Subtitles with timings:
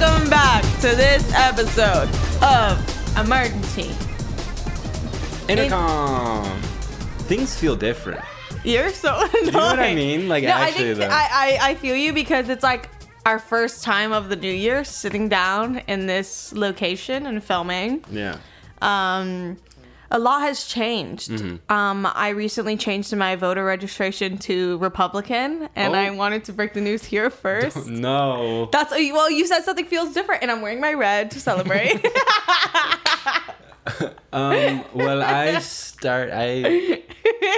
[0.00, 2.08] Welcome back to this episode
[2.40, 3.92] of Emergency.
[5.52, 6.60] Intercom.
[7.26, 8.20] Things feel different.
[8.62, 9.44] You're so annoying.
[9.46, 10.28] You know what I mean?
[10.28, 11.08] Like no, I think though.
[11.10, 12.88] I, I I feel you because it's like
[13.26, 18.04] our first time of the new year sitting down in this location and filming.
[18.08, 18.36] yeah.
[18.80, 19.56] Um,
[20.10, 21.30] a lot has changed.
[21.30, 21.72] Mm-hmm.
[21.72, 25.98] Um, I recently changed my voter registration to Republican, and Oh.
[25.98, 27.86] I wanted to break the news here first.
[27.86, 28.68] No.
[28.72, 32.04] That's well, you said something feels different, and I'm wearing my red to celebrate.
[34.32, 34.84] Um.
[34.92, 36.30] Well, I start.
[36.32, 37.02] I.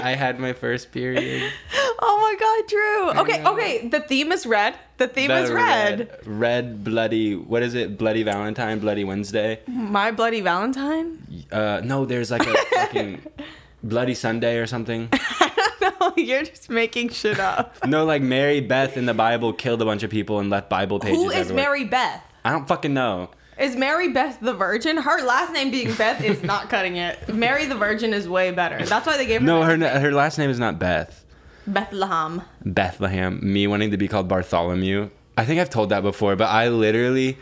[0.02, 1.50] I had my first period.
[1.98, 3.22] oh my god, Drew.
[3.22, 3.88] Okay, okay.
[3.88, 4.74] The theme is red.
[4.98, 6.18] The theme is The red.
[6.24, 7.34] Red, bloody.
[7.34, 7.98] What is it?
[7.98, 9.60] Bloody Valentine, Bloody Wednesday.
[9.66, 11.18] My bloody Valentine.
[11.50, 11.80] Uh.
[11.82, 13.20] No, there's like a fucking
[13.82, 15.08] Bloody Sunday or something.
[15.82, 17.84] no, you're just making shit up.
[17.84, 21.00] No, like Mary Beth in the Bible killed a bunch of people and left Bible
[21.00, 21.18] pages.
[21.18, 21.64] Who is everywhere.
[21.64, 22.22] Mary Beth?
[22.44, 23.30] I don't fucking know.
[23.60, 24.96] Is Mary Beth the Virgin?
[24.96, 27.28] Her last name being Beth is not cutting it.
[27.32, 28.84] Mary the Virgin is way better.
[28.86, 30.00] That's why they gave her No, her name.
[30.00, 31.24] her last name is not Beth.
[31.66, 32.40] Bethlehem.
[32.64, 35.10] Bethlehem, me wanting to be called Bartholomew.
[35.36, 37.36] I think I've told that before, but I literally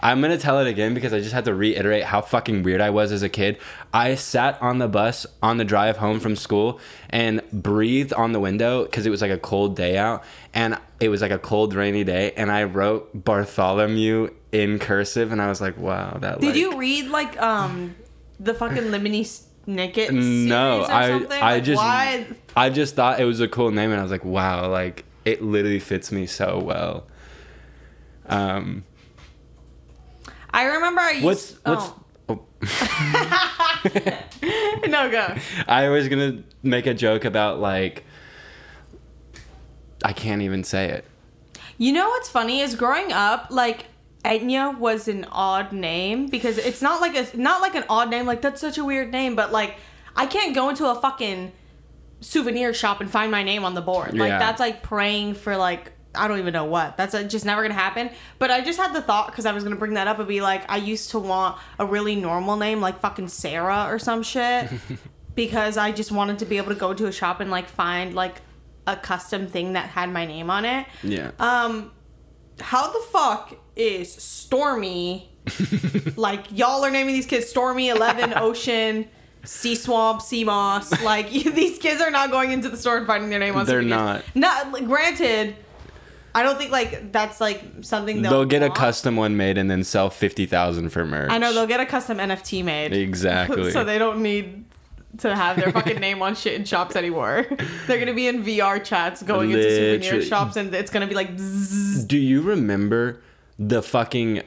[0.00, 2.90] I'm gonna tell it again because I just had to reiterate how fucking weird I
[2.90, 3.58] was as a kid.
[3.92, 8.40] I sat on the bus on the drive home from school and breathed on the
[8.40, 11.74] window because it was like a cold day out and it was like a cold
[11.74, 16.48] rainy day and I wrote Bartholomew in cursive and I was like, wow, that Did
[16.48, 17.96] like, you read like um
[18.38, 21.42] the fucking Lemony Snicket No, or I something?
[21.42, 22.26] I Like, just why?
[22.54, 25.42] I just thought it was a cool name and I was like, wow, like it
[25.42, 27.06] literally fits me so well.
[28.26, 28.84] Um
[30.50, 31.24] I remember I used.
[31.24, 31.90] what's what's
[32.28, 32.28] oh.
[32.28, 32.40] oh.
[34.86, 35.34] no go.
[35.66, 38.04] I was gonna make a joke about like
[40.04, 41.04] I can't even say it.
[41.78, 43.86] You know what's funny is growing up, like
[44.24, 48.26] Enya was an odd name because it's not like a not like an odd name.
[48.26, 49.76] Like that's such a weird name, but like
[50.14, 51.52] I can't go into a fucking
[52.20, 54.16] souvenir shop and find my name on the board.
[54.16, 54.38] Like Yeah.
[54.38, 56.96] that's like praying for like I don't even know what.
[56.98, 58.10] That's uh, just never gonna happen.
[58.38, 60.40] But I just had the thought because I was gonna bring that up and be
[60.40, 64.70] like, I used to want a really normal name like fucking Sarah or some shit
[65.34, 68.14] because I just wanted to be able to go to a shop and like find
[68.14, 68.40] like
[68.86, 70.86] a custom thing that had my name on it.
[71.02, 71.30] Yeah.
[71.38, 71.92] Um,
[72.62, 75.28] how the fuck is Stormy?
[76.16, 79.08] like y'all are naming these kids Stormy, Eleven, Ocean,
[79.44, 80.92] Sea Swamp, Sea Moss.
[81.02, 83.66] Like these kids are not going into the store and finding their name on.
[83.66, 84.24] They're not.
[84.34, 85.56] Not granted.
[86.34, 89.70] I don't think like that's like something they'll, They'll get a custom one made and
[89.70, 91.30] then sell fifty thousand for merch.
[91.30, 92.92] I know they'll get a custom NFT made.
[92.92, 93.70] Exactly.
[93.70, 94.64] so they don't need
[95.18, 97.46] to have their fucking name on shit in shops anymore.
[97.86, 101.36] They're gonna be in VR chats going into souvenir shops and it's gonna be like
[101.36, 102.06] bzzz.
[102.08, 103.20] Do you remember
[103.58, 104.42] the fucking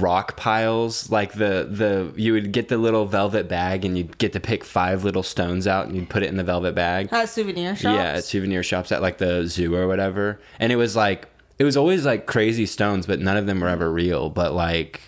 [0.00, 1.10] rock piles?
[1.10, 4.64] Like the the you would get the little velvet bag and you'd get to pick
[4.64, 7.08] five little stones out and you'd put it in the velvet bag.
[7.12, 7.94] at souvenir shops.
[7.94, 10.40] Yeah, at souvenir shops at like the zoo or whatever.
[10.58, 13.68] And it was like it was always like crazy stones, but none of them were
[13.68, 14.30] ever real.
[14.30, 15.00] But like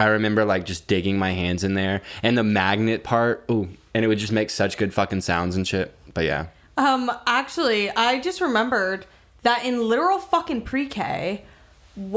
[0.00, 4.04] I remember like just digging my hands in there and the magnet part, ooh, and
[4.04, 5.94] it would just make such good fucking sounds and shit.
[6.12, 6.46] But yeah.
[6.76, 9.06] Um, actually, I just remembered
[9.42, 11.44] that in literal fucking pre-K,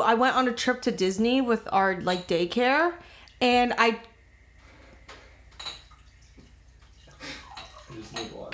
[0.04, 2.94] I went on a trip to Disney with our like daycare,
[3.40, 4.00] and I.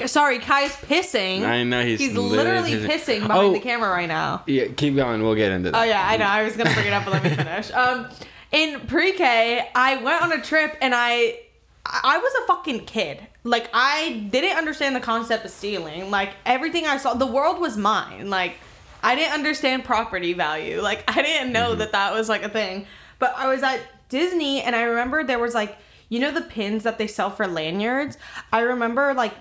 [0.06, 1.44] Sorry, Kai's pissing.
[1.46, 3.20] I know he's he's literally literally pissing.
[3.20, 3.54] pissing behind Oh.
[3.54, 4.44] the camera right now.
[4.48, 5.22] Yeah, keep going.
[5.22, 5.80] We'll get into that.
[5.80, 6.26] Oh yeah, I know.
[6.26, 7.72] I was gonna bring it up, but let me finish.
[7.74, 8.08] Um,
[8.54, 11.40] in pre-K, I went on a trip and I,
[11.86, 13.20] I was a fucking kid.
[13.44, 16.12] Like I didn't understand the concept of stealing.
[16.12, 18.30] Like everything I saw, the world was mine.
[18.30, 18.58] Like
[19.02, 20.82] I didn't understand property value.
[20.82, 21.80] Like I didn't know mm-hmm.
[21.80, 22.86] that that was like a thing.
[23.18, 25.76] But I was at Disney and I remember there was like,
[26.10, 28.18] you know, the pins that they sell for lanyards.
[28.54, 29.34] I remember like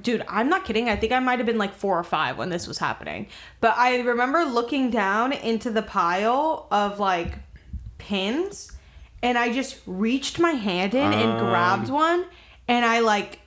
[0.00, 0.88] dude, I'm not kidding.
[0.88, 3.26] I think I might have been like four or five when this was happening.
[3.60, 7.34] But I remember looking down into the pile of like
[8.02, 8.72] pins,
[9.22, 11.94] and I just reached my hand in and grabbed Um.
[11.94, 12.24] one,
[12.68, 13.40] and I like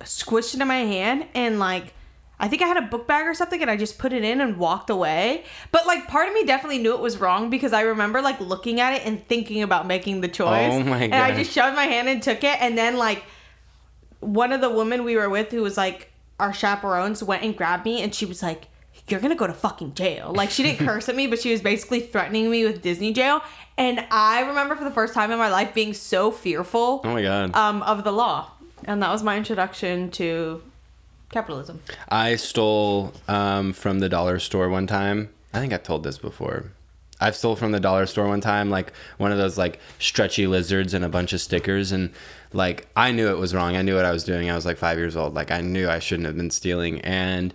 [0.00, 1.94] squished it in my hand, and like.
[2.42, 4.40] I think I had a book bag or something and I just put it in
[4.40, 5.44] and walked away.
[5.72, 8.80] But like part of me definitely knew it was wrong because I remember like looking
[8.80, 10.72] at it and thinking about making the choice.
[10.72, 13.24] Oh my And I just shoved my hand and took it and then like
[14.20, 17.84] one of the women we were with who was like our chaperones went and grabbed
[17.84, 18.68] me and she was like
[19.08, 21.60] you're gonna go to fucking jail like she didn't curse at me but she was
[21.60, 23.42] basically threatening me with disney jail
[23.80, 27.22] and i remember for the first time in my life being so fearful Oh my
[27.22, 27.54] god.
[27.56, 28.50] um, of the law
[28.84, 30.62] and that was my introduction to
[31.30, 35.30] capitalism I stole um, from the dollar store one time.
[35.54, 36.64] I think I've told this before.
[37.20, 40.92] I've stole from the dollar store one time, like one of those like stretchy lizards
[40.94, 42.10] and a bunch of stickers, and
[42.52, 43.76] like I knew it was wrong.
[43.76, 44.50] I knew what I was doing.
[44.50, 45.34] I was like five years old.
[45.34, 47.52] Like I knew I shouldn't have been stealing, and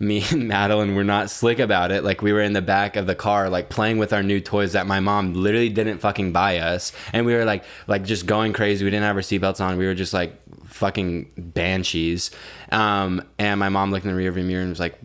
[0.00, 2.02] me and Madeline were not slick about it.
[2.02, 4.72] Like we were in the back of the car, like playing with our new toys
[4.72, 8.52] that my mom literally didn't fucking buy us, and we were like, like just going
[8.52, 8.84] crazy.
[8.84, 9.76] We didn't have our seatbelts on.
[9.76, 12.30] We were just like fucking banshees.
[12.72, 14.98] Um, and my mom looked in the rearview mirror and was like,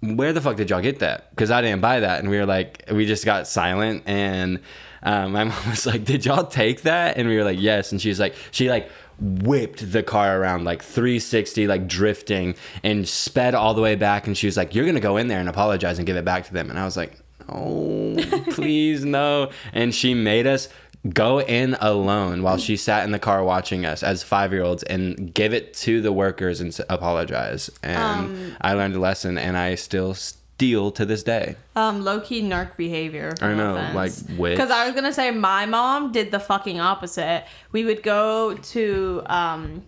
[0.00, 1.30] "Where the fuck did y'all get that?
[1.30, 4.60] Because I didn't buy that." And we were like, we just got silent, and
[5.02, 8.00] um, my mom was like, "Did y'all take that?" And we were like, "Yes." And
[8.00, 8.90] she was like, she like
[9.20, 14.36] whipped the car around like 360 like drifting and sped all the way back and
[14.36, 16.52] she was like you're gonna go in there and apologize and give it back to
[16.52, 16.70] them.
[16.70, 17.18] And i was like
[17.48, 18.16] oh
[18.50, 19.50] please no.
[19.72, 20.68] And she made us
[21.08, 24.82] go in alone while she sat in the car watching us as five year olds
[24.82, 27.70] and give it to the workers and apologize.
[27.82, 30.14] And um, i learned a lesson and i still
[30.60, 34.56] steal to this day um, low-key narc behavior I know, like, witch.
[34.56, 39.22] because i was gonna say my mom did the fucking opposite we would go to
[39.26, 39.84] um,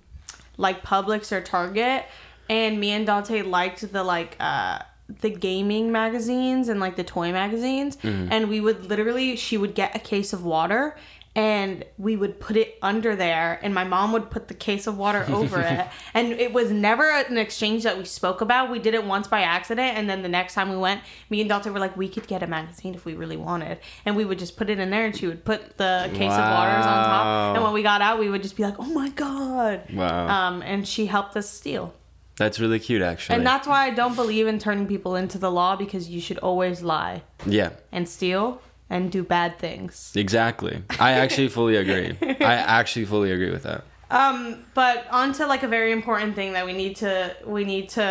[0.56, 2.04] like Publix or Target,
[2.48, 4.78] and me and Dante liked the like uh
[5.20, 9.94] the gaming magazines and like the toy magazines, and we would literally she would get
[9.94, 10.96] a case of water.
[11.34, 14.98] And we would put it under there, and my mom would put the case of
[14.98, 15.86] water over it.
[16.12, 18.70] And it was never an exchange that we spoke about.
[18.70, 21.00] We did it once by accident, and then the next time we went,
[21.30, 23.78] me and Dante were like, we could get a magazine if we really wanted.
[24.04, 26.38] And we would just put it in there, and she would put the case of
[26.38, 27.54] waters on top.
[27.56, 29.84] And when we got out, we would just be like, oh my God.
[29.94, 31.94] wow Um, and she helped us steal.
[32.36, 35.50] that's really cute actually And that's why I don't believe in turning people into the
[35.50, 38.60] law because you should always lie yeah and steal
[38.92, 40.12] and do bad things.
[40.14, 42.10] exactly i actually fully agree
[42.52, 44.36] i actually fully agree with that Um,
[44.74, 48.06] but on to like a very important thing that we need to we need to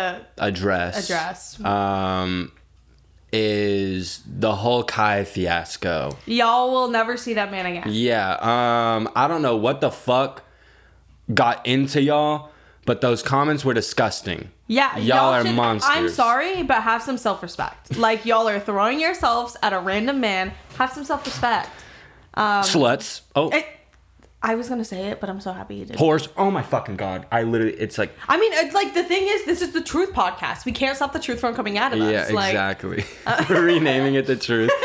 [0.50, 1.40] address address.
[1.64, 2.50] um
[3.32, 6.18] is the whole Kai fiasco.
[6.26, 7.88] Y'all will never see that man again.
[7.88, 10.42] Yeah, um I don't know what the fuck
[11.32, 12.50] got into y'all,
[12.84, 14.50] but those comments were disgusting.
[14.66, 15.90] Yeah, Y'all are should- monsters.
[15.92, 17.96] I'm sorry, but have some self respect.
[17.96, 20.52] Like y'all are throwing yourselves at a random man.
[20.78, 21.68] Have some self respect.
[22.34, 23.20] Um, Sluts.
[23.36, 23.66] Oh, it,
[24.44, 25.96] I was gonna say it, but I'm so happy you did.
[25.96, 26.28] horse.
[26.36, 27.26] Oh my fucking god.
[27.30, 30.12] I literally it's like I mean, it's like the thing is, this is the truth
[30.12, 30.64] podcast.
[30.64, 32.32] We can't stop the truth from coming out of yeah, us.
[32.32, 33.04] Like, exactly.
[33.26, 34.70] Uh, We're renaming it the truth.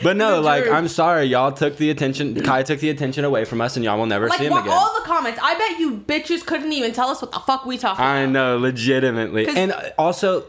[0.00, 0.74] But no, The like truth.
[0.76, 2.40] I'm sorry, y'all took the attention.
[2.42, 4.68] Kai took the attention away from us, and y'all will never like see him again.
[4.72, 5.40] all the comments.
[5.42, 8.32] I bet you bitches couldn't even tell us what the fuck we talking I about.
[8.32, 10.44] know, legitimately, And uh, also,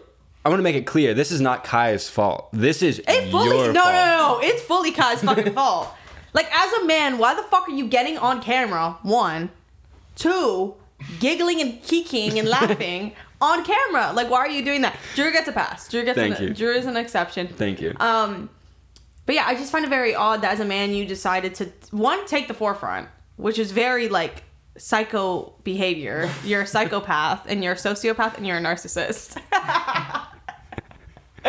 [0.46, 2.50] I want to make it clear: this is not Kai's fault.
[2.54, 3.94] This is It fully your no, fault.
[3.96, 4.40] no, no, no.
[4.48, 5.90] It's fully Kai's fucking fault.
[6.34, 8.98] Like as a man, why the fuck are you getting on camera?
[9.02, 9.50] One,
[10.16, 10.76] two,
[11.20, 14.12] giggling and kikiing and laughing on camera.
[14.14, 14.98] Like why are you doing that?
[15.16, 15.88] Drew gets a pass.
[15.88, 16.54] Drew gets Thank an, you.
[16.54, 17.48] Drew is an exception.
[17.48, 17.96] Thank you.
[18.00, 18.50] Um,
[19.26, 21.72] but yeah, I just find it very odd that as a man you decided to
[21.92, 23.08] one take the forefront,
[23.38, 24.44] which is very like
[24.78, 26.30] psycho behavior.
[26.44, 29.40] You're a psychopath and you're a sociopath and you're a narcissist.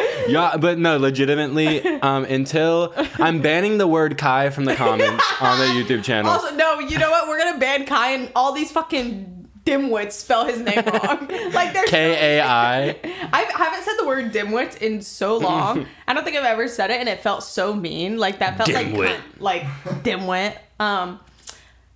[0.28, 1.85] yeah, but no, legitimately.
[2.00, 6.30] Um, until I'm banning the word Kai from the comments on the YouTube channel.
[6.30, 7.28] also, no, you know what?
[7.28, 11.28] We're gonna ban Kai and all these fucking dimwits spell his name wrong.
[11.52, 12.97] like there's K A I.
[13.33, 15.87] I haven't said the word dimwit in so long.
[16.09, 18.16] I don't think I've ever said it, and it felt so mean.
[18.19, 18.97] Like that felt Dimwit.
[18.97, 19.62] like cunt, like
[20.02, 20.57] dimwit.
[20.78, 21.21] Um,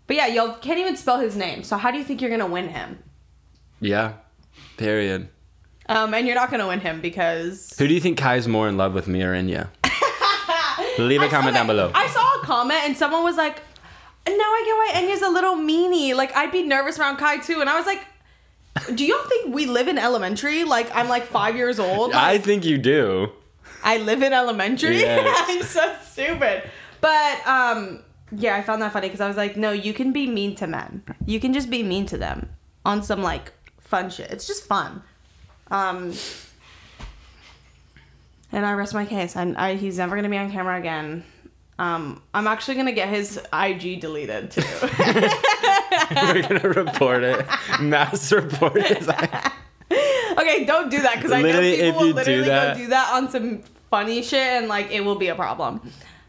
[0.06, 1.62] but yeah, y'all can't even spell his name.
[1.62, 2.98] So how do you think you're gonna win him?
[3.80, 4.14] Yeah.
[4.76, 5.28] Period.
[5.88, 8.76] Um, and you're not gonna win him because Who do you think Kai's more in
[8.76, 9.68] love with, me or Enya?
[10.98, 11.90] Leave a I comment down that- below.
[11.94, 13.56] I saw a comment and someone was like,
[14.26, 14.62] "Now I
[14.92, 16.14] get why Enya's a little meanie.
[16.14, 18.04] Like I'd be nervous around Kai too." And I was like.
[18.96, 20.64] Do y'all think we live in elementary?
[20.64, 22.10] Like I'm like five years old.
[22.10, 23.30] Like, I think you do.
[23.84, 24.98] I live in elementary.
[24.98, 25.44] Yes.
[25.48, 26.68] I'm so stupid.
[27.00, 30.26] But um yeah, I found that funny because I was like, no, you can be
[30.26, 31.04] mean to men.
[31.24, 32.48] You can just be mean to them
[32.84, 34.32] on some like fun shit.
[34.32, 35.04] It's just fun.
[35.74, 36.12] Um
[38.52, 39.34] and I rest my case.
[39.36, 41.24] And I, he's never gonna be on camera again.
[41.76, 44.62] Um, I'm actually gonna get his IG deleted too.
[46.14, 47.44] We're gonna report it.
[47.80, 52.12] Mass report his okay, don't do that because I know Literally, people if will you
[52.12, 55.28] do literally that- go do that on some funny shit and like it will be
[55.28, 55.80] a problem.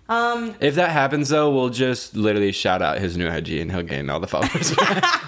[0.07, 3.81] Um, If that happens though, we'll just literally shout out his new IG and he'll
[3.83, 4.73] gain all the followers.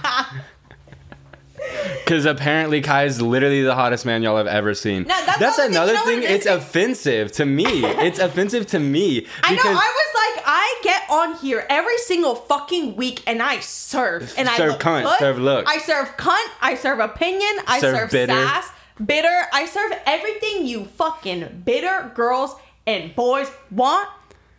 [2.07, 5.03] Because apparently Kai is literally the hottest man y'all have ever seen.
[5.03, 5.71] No, that's not the thing.
[5.71, 6.23] another You know thing.
[6.23, 7.65] It's offensive to me.
[7.65, 9.27] it's offensive to me.
[9.43, 9.55] I know.
[9.57, 14.33] because- I was like, I get on here every single fucking week and I serve
[14.37, 15.19] and I Serve look cunt, good.
[15.19, 15.67] serve look.
[15.67, 16.47] I serve cunt.
[16.61, 17.51] I serve opinion.
[17.67, 18.31] I Serve serve, bitter.
[18.33, 18.69] sass,
[19.05, 19.41] bitter.
[19.51, 24.07] I serve everything you fucking bitter girls and boys want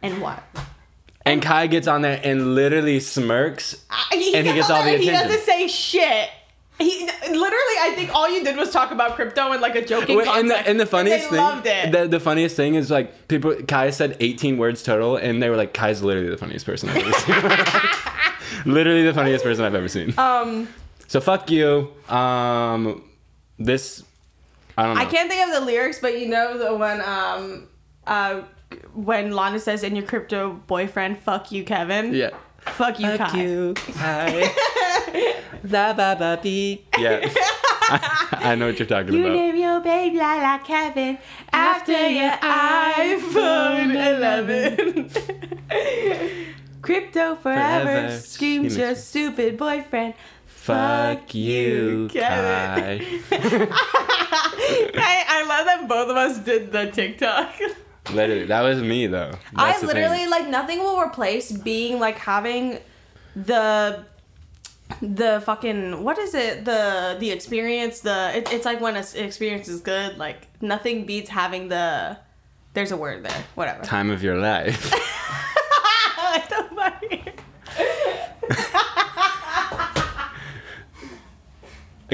[0.02, 0.42] and what.
[1.24, 3.84] and Kai gets on there and literally smirks.
[3.90, 5.28] I- He, And he gets all the there, He attention.
[5.30, 6.28] doesn't say shit.
[6.78, 10.16] He literally, I think all you did was talk about crypto in like a joking
[10.16, 10.68] Wait, and, the, context.
[10.70, 11.92] and the funniest they loved thing, it.
[11.92, 13.54] the, the funniest thing is like people.
[13.66, 16.96] Kai said 18 words total, and they were like, "Kai's literally the funniest person I've
[16.98, 20.14] ever seen." literally the funniest person I've ever seen.
[20.18, 20.68] um,
[21.08, 21.90] So fuck you.
[22.08, 23.02] Um,
[23.58, 24.04] this
[24.76, 25.00] I don't know.
[25.00, 27.66] I can't think of the lyrics, but you know the one um
[28.06, 28.42] uh
[28.94, 32.14] when Lana says in your crypto boyfriend, fuck you, Kevin.
[32.14, 32.30] Yeah.
[32.60, 33.40] Fuck you, Kai.
[33.40, 34.50] you, Kai.
[35.64, 36.84] La ba ba bee.
[36.98, 37.20] Yeah.
[37.90, 39.34] I, I know what you're talking You about.
[39.34, 41.18] You name your babe Lala Kevin
[41.52, 45.10] after your iPhone 11.
[46.82, 48.18] Crypto forever, Forever.
[48.18, 49.04] screams your Screams.
[49.04, 50.14] stupid boyfriend.
[50.46, 53.00] Fuck you, Kai.
[53.80, 57.54] I, I love that both of us did the TikTok.
[58.12, 59.30] Literally, that was me though.
[59.30, 59.96] That's I the thing.
[59.96, 62.78] literally like nothing will replace being like having
[63.36, 64.04] the
[65.02, 69.68] the fucking what is it the the experience the it, it's like when an experience
[69.68, 72.16] is good like nothing beats having the
[72.74, 74.92] there's a word there whatever time of your life.
[76.18, 77.02] What the fuck?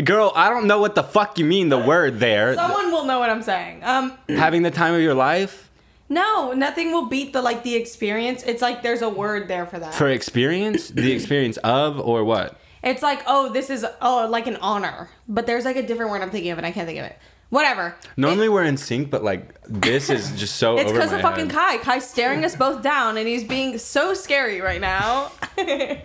[0.05, 2.55] Girl, I don't know what the fuck you mean the word there.
[2.55, 5.71] someone will know what i'm saying um Having the time of your life
[6.09, 9.79] no nothing will beat the like the experience it's like there's a word there for
[9.79, 12.57] that for experience, the experience of or what?
[12.85, 16.23] It's like, oh, this is oh like an honor, but there's like a different word
[16.23, 17.19] I'm thinking of, and I can't think of it.
[17.51, 17.95] Whatever.
[18.17, 20.77] Normally we're in sync, but like this is just so.
[20.79, 21.55] It's because my of fucking head.
[21.55, 21.79] Kai.
[21.79, 25.31] Kai's staring us both down, and he's being so scary right now.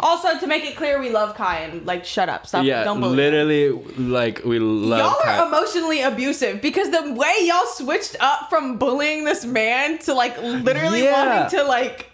[0.00, 3.00] also, to make it clear, we love Kai, and like, shut up, stop, Yeah, don't
[3.00, 3.16] believe.
[3.16, 4.98] literally, like we love.
[4.98, 5.38] Y'all Kai.
[5.38, 10.36] are emotionally abusive because the way y'all switched up from bullying this man to like
[10.42, 11.44] literally Yeah.
[11.44, 12.10] wanting to like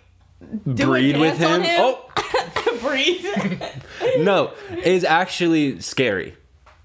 [0.72, 1.62] do breed a with him.
[1.62, 1.80] him.
[1.80, 3.26] Oh breed.
[4.18, 6.36] no, is actually scary.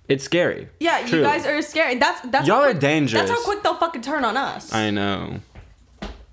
[0.07, 0.69] It's scary.
[0.79, 1.95] Yeah, you guys are scary.
[1.95, 3.27] That's that's Y'all are dangerous.
[3.27, 4.71] That's how quick they'll fucking turn on us.
[4.73, 5.39] I know.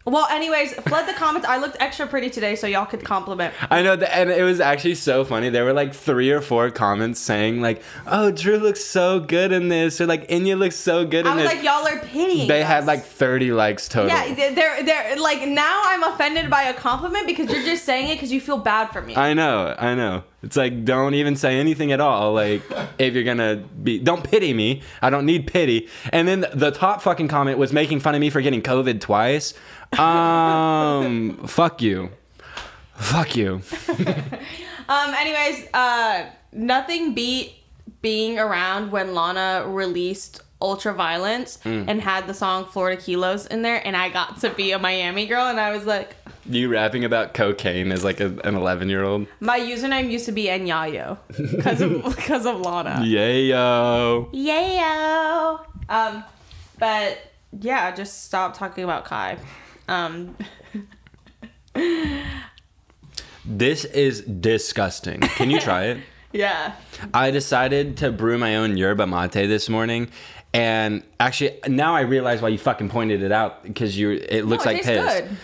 [0.04, 1.46] Well, anyways, flood the comments.
[1.46, 3.54] I looked extra pretty today, so y'all could compliment.
[3.70, 5.48] I know, that, and it was actually so funny.
[5.48, 9.68] There were like three or four comments saying like, "Oh, Drew looks so good in
[9.68, 12.48] this," or like, "Enya looks so good in I was this." like, y'all are pitying.
[12.48, 12.68] they us.
[12.68, 14.08] had like 30 likes total.
[14.08, 18.14] Yeah, they're they're like now I'm offended by a compliment because you're just saying it
[18.14, 19.14] because you feel bad for me.
[19.14, 20.24] I know, I know.
[20.42, 22.32] It's like don't even say anything at all.
[22.32, 22.62] Like
[22.98, 24.82] if you're gonna be, don't pity me.
[25.00, 25.88] I don't need pity.
[26.12, 29.54] And then the top fucking comment was making fun of me for getting COVID twice.
[29.98, 32.10] Um, fuck you,
[32.96, 33.62] fuck you.
[34.88, 35.14] Um.
[35.14, 37.54] Anyways, uh, nothing beat
[38.02, 41.84] being around when Lana released Ultraviolence Mm.
[41.88, 45.26] and had the song Florida Kilos in there, and I got to be a Miami
[45.26, 49.04] girl, and I was like, You rapping about cocaine as like a, an 11 year
[49.04, 49.28] old?
[49.40, 53.02] my username used to be Enyayo because of because of Lana.
[53.04, 54.30] Yeah, yo.
[54.34, 55.60] Yayo.
[55.88, 56.24] Um,
[56.78, 57.18] but
[57.60, 59.38] yeah, just stop talking about Kai.
[59.88, 60.36] Um,
[63.44, 65.20] This is disgusting.
[65.20, 65.98] Can you try it?
[66.32, 66.74] yeah.
[67.12, 70.10] I decided to brew my own yerba mate this morning.
[70.54, 74.64] And actually, now I realize why you fucking pointed it out because you it looks
[74.64, 75.20] No, it like piss.
[75.20, 75.36] good.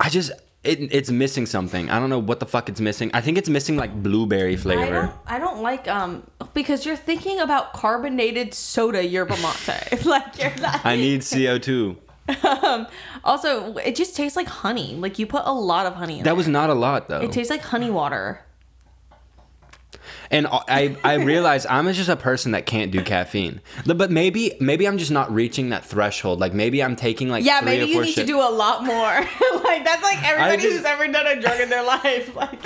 [0.00, 0.32] I just
[0.64, 1.88] it, it's missing something.
[1.88, 3.10] I don't know what the fuck it's missing.
[3.14, 5.02] I think it's missing like blueberry I flavor.
[5.02, 10.04] don't, I don't like um because you're thinking about carbonated soda yerba mate.
[10.04, 10.84] like you're not.
[10.84, 11.96] I need CO2.
[12.44, 12.86] Um,
[13.24, 14.94] also, it just tastes like honey.
[14.96, 16.34] Like you put a lot of honey in That there.
[16.36, 17.20] was not a lot though.
[17.20, 18.44] It tastes like honey water.
[20.30, 23.60] and I I realize I'm just a person that can't do caffeine.
[23.84, 26.38] But maybe maybe I'm just not reaching that threshold.
[26.40, 28.94] Like maybe I'm taking like Yeah, maybe you need shit- to do a lot more.
[29.64, 32.34] like that's like everybody just- who's ever done a drug in their life.
[32.36, 32.60] Like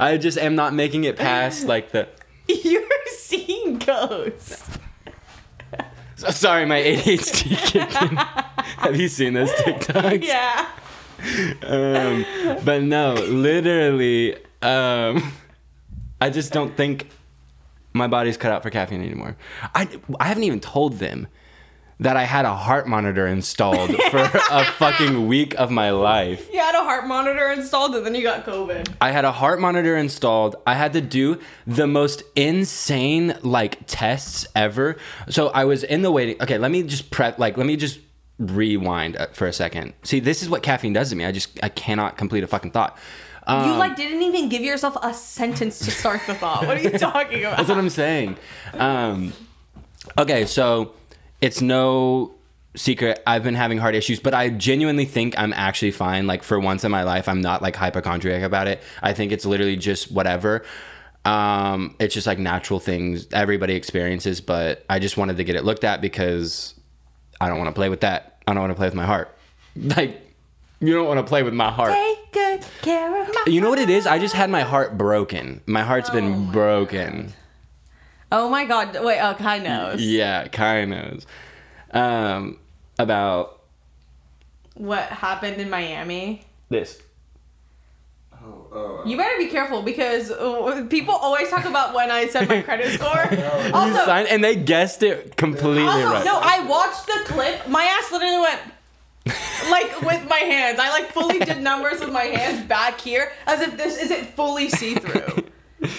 [0.00, 2.08] I just am not making it past like the
[2.48, 2.82] you're
[3.16, 4.78] seeing ghosts.
[6.30, 8.16] Sorry, my ADHD kicked in.
[8.16, 10.22] Have you seen those TikToks?
[10.24, 10.66] Yeah.
[11.62, 12.24] um,
[12.64, 15.32] but no, literally, um,
[16.20, 17.08] I just don't think
[17.92, 19.36] my body's cut out for caffeine anymore.
[19.74, 21.26] I, I haven't even told them
[22.00, 26.48] that I had a heart monitor installed for a fucking week of my life.
[26.50, 28.94] You had a heart monitor installed and then you got COVID.
[29.02, 30.56] I had a heart monitor installed.
[30.66, 34.96] I had to do the most insane like tests ever.
[35.28, 36.40] So I was in the waiting.
[36.42, 37.38] Okay, let me just prep.
[37.38, 38.00] Like, let me just
[38.38, 39.92] rewind uh, for a second.
[40.02, 41.26] See, this is what caffeine does to me.
[41.26, 42.96] I just I cannot complete a fucking thought.
[43.46, 46.66] Um, you like didn't even give yourself a sentence to start the thought.
[46.66, 47.58] What are you talking about?
[47.58, 48.38] That's what I'm saying.
[48.72, 49.34] Um,
[50.16, 50.94] okay, so
[51.40, 52.34] it's no
[52.76, 56.26] secret I've been having heart issues, but I genuinely think I'm actually fine.
[56.26, 58.82] Like for once in my life, I'm not like hypochondriac about it.
[59.02, 60.64] I think it's literally just whatever.
[61.24, 65.64] Um, it's just like natural things everybody experiences, but I just wanted to get it
[65.64, 66.74] looked at because
[67.40, 68.42] I don't want to play with that.
[68.46, 69.36] I don't want to play with my heart.
[69.76, 70.20] Like
[70.80, 71.92] you don't want to play with my heart.
[71.92, 74.06] Take good care of my You know what it is?
[74.06, 75.60] I just had my heart broken.
[75.66, 77.32] My heart's been broken.
[78.32, 78.96] Oh my god.
[79.02, 80.00] Wait, oh Kai knows.
[80.02, 81.26] Yeah, Kai knows.
[81.92, 82.58] Um,
[82.98, 83.60] about
[84.74, 86.42] What happened in Miami?
[86.68, 87.00] this.
[88.32, 92.48] Oh, oh, You better be careful because uh, people always talk about when I said
[92.48, 93.28] my credit score.
[93.32, 96.24] You also, signed, and they guessed it completely also right.
[96.24, 97.68] no, I watched the clip.
[97.68, 98.60] My ass literally went
[99.70, 100.78] like with my hands.
[100.78, 104.68] I like fully did numbers with my hands back here as if this isn't fully
[104.70, 105.44] see through.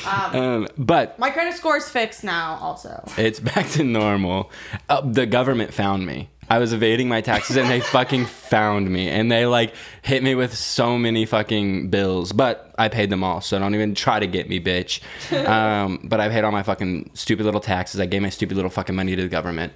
[0.06, 2.58] Um, um, but my credit score is fixed now.
[2.62, 4.52] Also, it's back to normal.
[4.90, 6.30] Uh, the government found me.
[6.50, 10.36] I was evading my taxes, and they fucking found me, and they like hit me
[10.36, 12.34] with so many fucking bills.
[12.34, 15.02] But I paid them all, so don't even try to get me, bitch.
[15.52, 18.00] Um, but I paid all my fucking stupid little taxes.
[18.00, 19.74] I gave my stupid little fucking money to the government.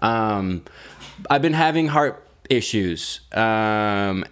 [0.00, 0.64] Um,
[1.30, 3.20] I've been having heart issues.
[3.32, 4.24] Um,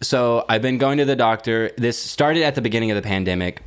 [0.00, 1.70] so I've been going to the doctor.
[1.76, 3.62] This started at the beginning of the pandemic,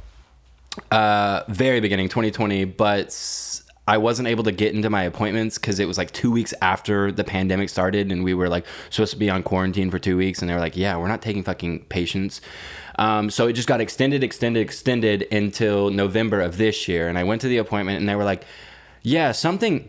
[0.92, 3.12] uh, very beginning, 2020, but
[3.88, 7.12] I wasn't able to get into my appointments because it was like two weeks after
[7.12, 10.42] the pandemic started, and we were like supposed to be on quarantine for two weeks,
[10.42, 12.42] and they were like, "Yeah, we're not taking fucking patients."
[12.98, 17.24] Um, so it just got extended, extended, extended until November of this year, and I
[17.24, 18.44] went to the appointment, and they were like,
[19.04, 19.88] "Yeah, something."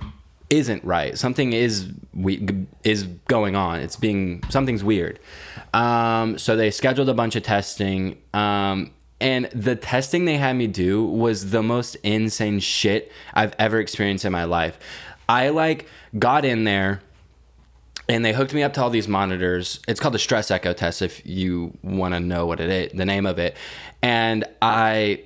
[0.48, 1.18] isn't right.
[1.18, 3.80] Something is we is going on.
[3.80, 5.18] It's being something's weird.
[5.74, 8.18] Um, so they scheduled a bunch of testing.
[8.32, 13.80] Um, and the testing they had me do was the most insane shit I've ever
[13.80, 14.78] experienced in my life.
[15.28, 17.00] I like got in there
[18.08, 19.80] and they hooked me up to all these monitors.
[19.88, 23.06] It's called the stress echo test if you want to know what it is, the
[23.06, 23.56] name of it.
[24.02, 25.24] And I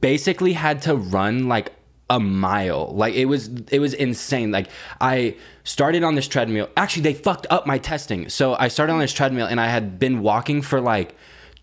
[0.00, 1.72] basically had to run like
[2.08, 4.68] a mile like it was it was insane like
[5.00, 9.00] i started on this treadmill actually they fucked up my testing so i started on
[9.00, 11.16] this treadmill and i had been walking for like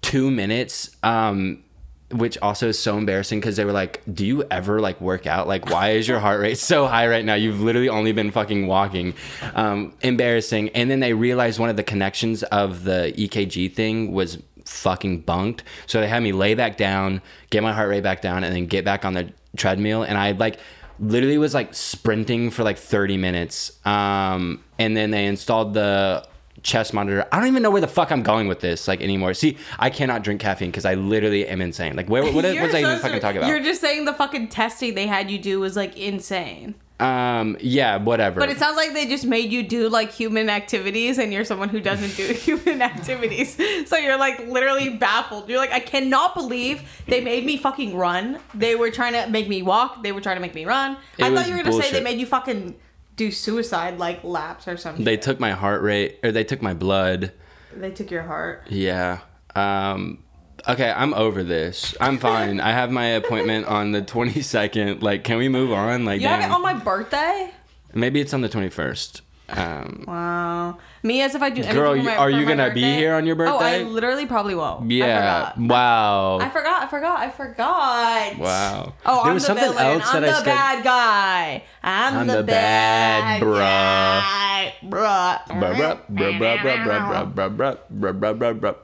[0.03, 1.63] two minutes um
[2.11, 5.47] which also is so embarrassing because they were like do you ever like work out
[5.47, 8.67] like why is your heart rate so high right now you've literally only been fucking
[8.67, 9.15] walking
[9.55, 14.37] um embarrassing and then they realized one of the connections of the ekg thing was
[14.65, 15.63] fucking bunked.
[15.87, 18.65] So they had me lay back down, get my heart rate back down, and then
[18.65, 20.03] get back on the treadmill.
[20.03, 20.59] And I like
[20.99, 23.85] literally was like sprinting for like 30 minutes.
[23.85, 26.27] Um, and then they installed the
[26.63, 27.25] chest monitor.
[27.31, 29.33] I don't even know where the fuck I'm going with this like anymore.
[29.33, 31.95] See, I cannot drink caffeine because I literally am insane.
[31.95, 33.49] Like where what, was I even fucking talking about?
[33.49, 36.75] You're just saying the fucking testing they had you do was like insane.
[36.99, 38.39] um, yeah, whatever.
[38.39, 41.67] But it sounds like they just made you do like human activities and you're someone
[41.67, 43.57] who doesn't do human activities.
[43.89, 45.49] So you're like literally baffled.
[45.49, 48.39] You're like, I cannot believe they made me fucking run.
[48.53, 50.01] They were trying to make me walk.
[50.01, 50.97] They were trying to make me run.
[51.17, 52.75] It I thought you were gonna say they made you fucking
[53.15, 55.05] do suicide like laps or something.
[55.05, 57.31] they took my heart rate or they took my blood.
[57.75, 58.67] They took your heart.
[58.69, 59.19] Yeah.
[59.55, 60.23] Um
[60.67, 61.95] okay, I'm over this.
[61.99, 62.59] I'm fine.
[62.59, 65.01] I have my appointment on the 22nd.
[65.01, 66.05] Like can we move on?
[66.05, 67.51] Like You have it on my birthday?
[67.93, 69.21] Maybe it's on the 21st.
[69.49, 70.77] Um, wow.
[71.03, 71.57] Me as if I do.
[71.57, 71.75] anything.
[71.75, 72.81] Girl, you, my, are you gonna birthday.
[72.81, 73.53] be here on your birthday?
[73.53, 74.89] Oh, I literally probably won't.
[74.89, 75.51] Yeah.
[75.55, 76.39] I wow.
[76.39, 76.83] I forgot.
[76.83, 77.19] I forgot.
[77.19, 78.37] I forgot.
[78.37, 78.93] Wow.
[79.05, 79.85] Oh, there I'm was the something villain.
[79.85, 80.45] else I'm that the I said.
[80.45, 81.63] bad guy.
[81.83, 84.89] I'm, I'm the, the, bad, bad bruh.
[84.89, 85.41] Bruh.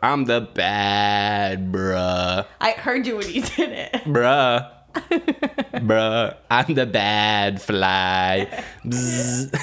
[0.03, 2.45] I'm the bad bruh.
[2.59, 3.93] I heard you when you did it.
[4.03, 4.69] Bruh.
[4.93, 6.35] bruh.
[6.51, 8.63] I'm the bad fly.
[8.83, 9.55] Bzz.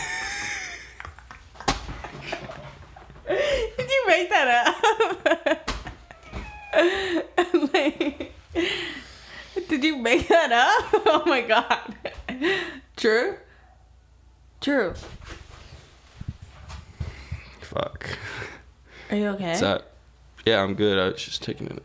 [3.87, 5.71] Did you make that up?
[7.73, 8.33] Like,
[9.69, 11.03] did you make that up?
[11.07, 11.95] Oh my god.
[12.97, 13.37] True.
[14.61, 14.95] True.
[17.61, 18.19] Fuck.
[19.11, 19.51] Are you okay?
[19.51, 19.93] What's up?
[20.45, 20.99] Yeah, I'm good.
[20.99, 21.85] I was just taking it.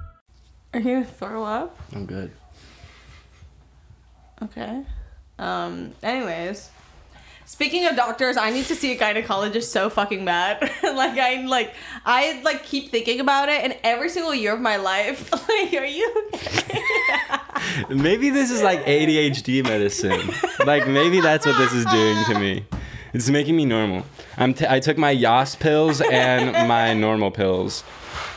[0.73, 1.77] Are you gonna throw up?
[1.93, 2.31] I'm good.
[4.41, 4.83] Okay.
[5.37, 5.91] Um.
[6.01, 6.69] Anyways,
[7.45, 10.61] speaking of doctors, I need to see a gynecologist so fucking bad.
[10.83, 11.73] like I like
[12.05, 15.85] I like keep thinking about it, and every single year of my life, like, are
[15.85, 16.29] you?
[16.35, 16.81] okay?
[17.89, 20.19] Maybe this is like ADHD medicine.
[20.65, 22.65] like maybe that's what this is doing to me.
[23.13, 24.05] It's making me normal.
[24.37, 27.83] I'm t- I took my Yas pills and my normal pills.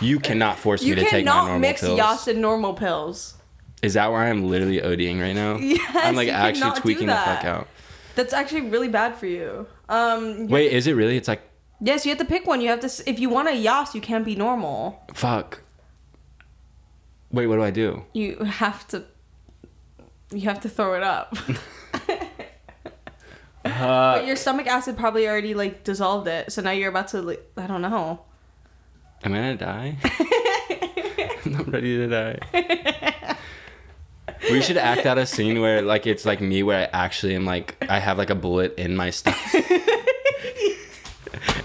[0.05, 1.99] You cannot force you me to take my cannot normal mix pills.
[1.99, 3.35] Yas and normal pills.
[3.83, 5.57] Is that why I'm literally ODing right now?
[5.61, 7.69] Yes, I'm like actually tweaking the fuck out.
[8.15, 9.67] That's actually really bad for you.
[9.89, 10.49] Um.
[10.49, 11.17] Wait, is it really?
[11.17, 11.43] It's like
[11.81, 12.61] Yes, you have to pick one.
[12.61, 13.11] You have to.
[13.11, 15.03] If you want a Yas, you can't be normal.
[15.13, 15.61] fuck.
[17.31, 18.05] Wait, what do I do?
[18.13, 19.05] You have to.
[20.33, 21.37] You have to throw it up.
[23.65, 27.23] Uh, but your stomach acid probably already like dissolved it, so now you're about to.
[27.23, 28.21] Like, I don't know.
[29.23, 29.97] Am I gonna die?
[31.47, 33.37] I'm not ready to die.
[34.51, 37.45] We should act out a scene where like it's like me where I actually am
[37.47, 39.39] like I have like a bullet in my stomach.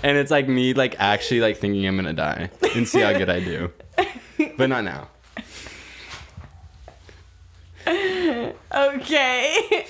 [0.04, 3.30] and it's like me like actually like thinking I'm gonna die and see how good
[3.30, 3.72] I do.
[4.58, 5.08] But not now.
[8.72, 9.86] Okay.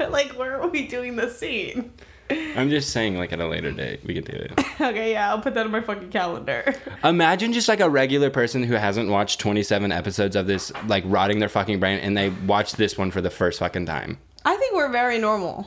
[0.00, 1.92] like, where are we doing the scene?
[2.30, 4.52] I'm just saying like at a later date we can do it.
[4.80, 6.72] Okay, yeah, I'll put that on my fucking calendar.
[7.02, 11.40] Imagine just like a regular person who hasn't watched 27 episodes of this like rotting
[11.40, 14.18] their fucking brain and they watch this one for the first fucking time.
[14.44, 15.66] I think we're very normal.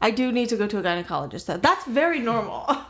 [0.00, 1.56] I do need to go to a gynecologist though.
[1.58, 2.66] That's very normal.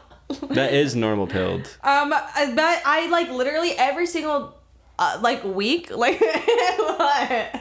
[0.48, 1.66] That is normal pilled.
[1.82, 4.56] Um, I- but I like literally every single
[4.98, 7.60] uh, like week, like what?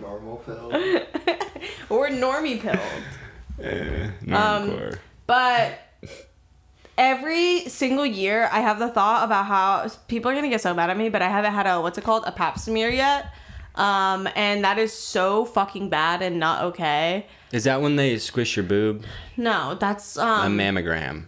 [0.00, 0.70] Normal pill.
[1.88, 2.78] We're normie pilled.
[3.58, 4.98] Uh, normcore.
[5.26, 5.78] But
[6.96, 10.90] every single year, I have the thought about how people are gonna get so mad
[10.90, 13.32] at me, but I haven't had a what's it called a Pap smear yet.
[13.74, 17.26] Um, and that is so fucking bad and not okay.
[17.52, 19.04] Is that when they squish your boob?
[19.36, 20.58] No, that's um, A um.
[20.58, 21.24] mammogram.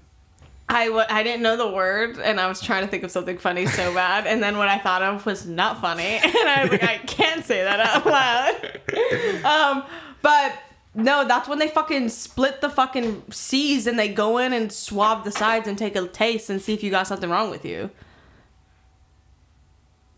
[0.68, 3.38] I w- I didn't know the word, and I was trying to think of something
[3.38, 6.70] funny so bad, and then what I thought of was not funny, and I was
[6.72, 9.44] like, I can't say that out loud.
[9.44, 9.84] um,
[10.22, 10.52] but
[10.94, 15.24] no, that's when they fucking split the fucking C's and they go in and swab
[15.24, 17.90] the sides and take a taste and see if you got something wrong with you.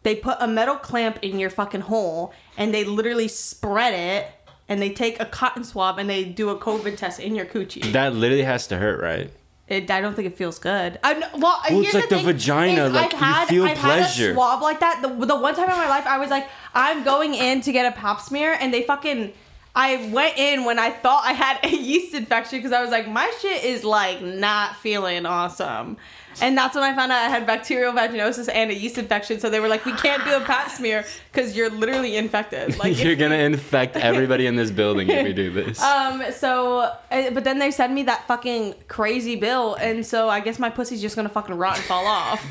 [0.02, 4.26] They put a metal clamp in your fucking hole and they literally spread it
[4.68, 7.92] and they take a cotton swab and they do a COVID test in your coochie.
[7.92, 9.30] That literally has to hurt, right?
[9.68, 10.98] It, I don't think it feels good.
[11.04, 14.22] I well, Well, it's like the thing vagina, like, you feel I've pleasure.
[14.22, 15.00] Had a swab like that.
[15.02, 17.90] The, the one time in my life, I was like, I'm going in to get
[17.90, 19.32] a pap smear, and they fucking.
[19.74, 23.08] I went in when I thought I had a yeast infection because I was like,
[23.08, 25.96] my shit is like not feeling awesome.
[26.40, 29.38] And that's when I found out I had bacterial vaginosis and a yeast infection.
[29.38, 32.76] So they were like, we can't do a pap smear because you're literally infected.
[32.82, 35.80] Like You're gonna infect everybody in this building if we do this.
[35.82, 36.22] um.
[36.32, 40.58] So, uh, but then they send me that fucking crazy bill, and so I guess
[40.58, 42.44] my pussy's just gonna fucking rot and fall off.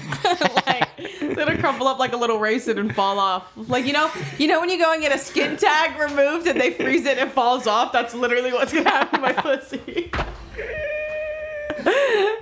[0.68, 3.52] like, it's gonna crumple up like a little raisin and fall off.
[3.56, 6.60] Like you know, you know when you go and get a skin tag removed and
[6.60, 7.92] they freeze it and it falls off.
[7.92, 10.12] That's literally what's gonna happen to my pussy.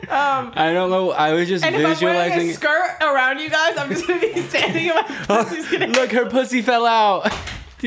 [0.09, 1.11] Um, I don't know.
[1.11, 4.19] I was just And if I'm wearing a skirt around you guys, I'm just gonna
[4.19, 5.87] be standing and my pussy's gonna.
[5.99, 7.31] Look, her pussy fell out.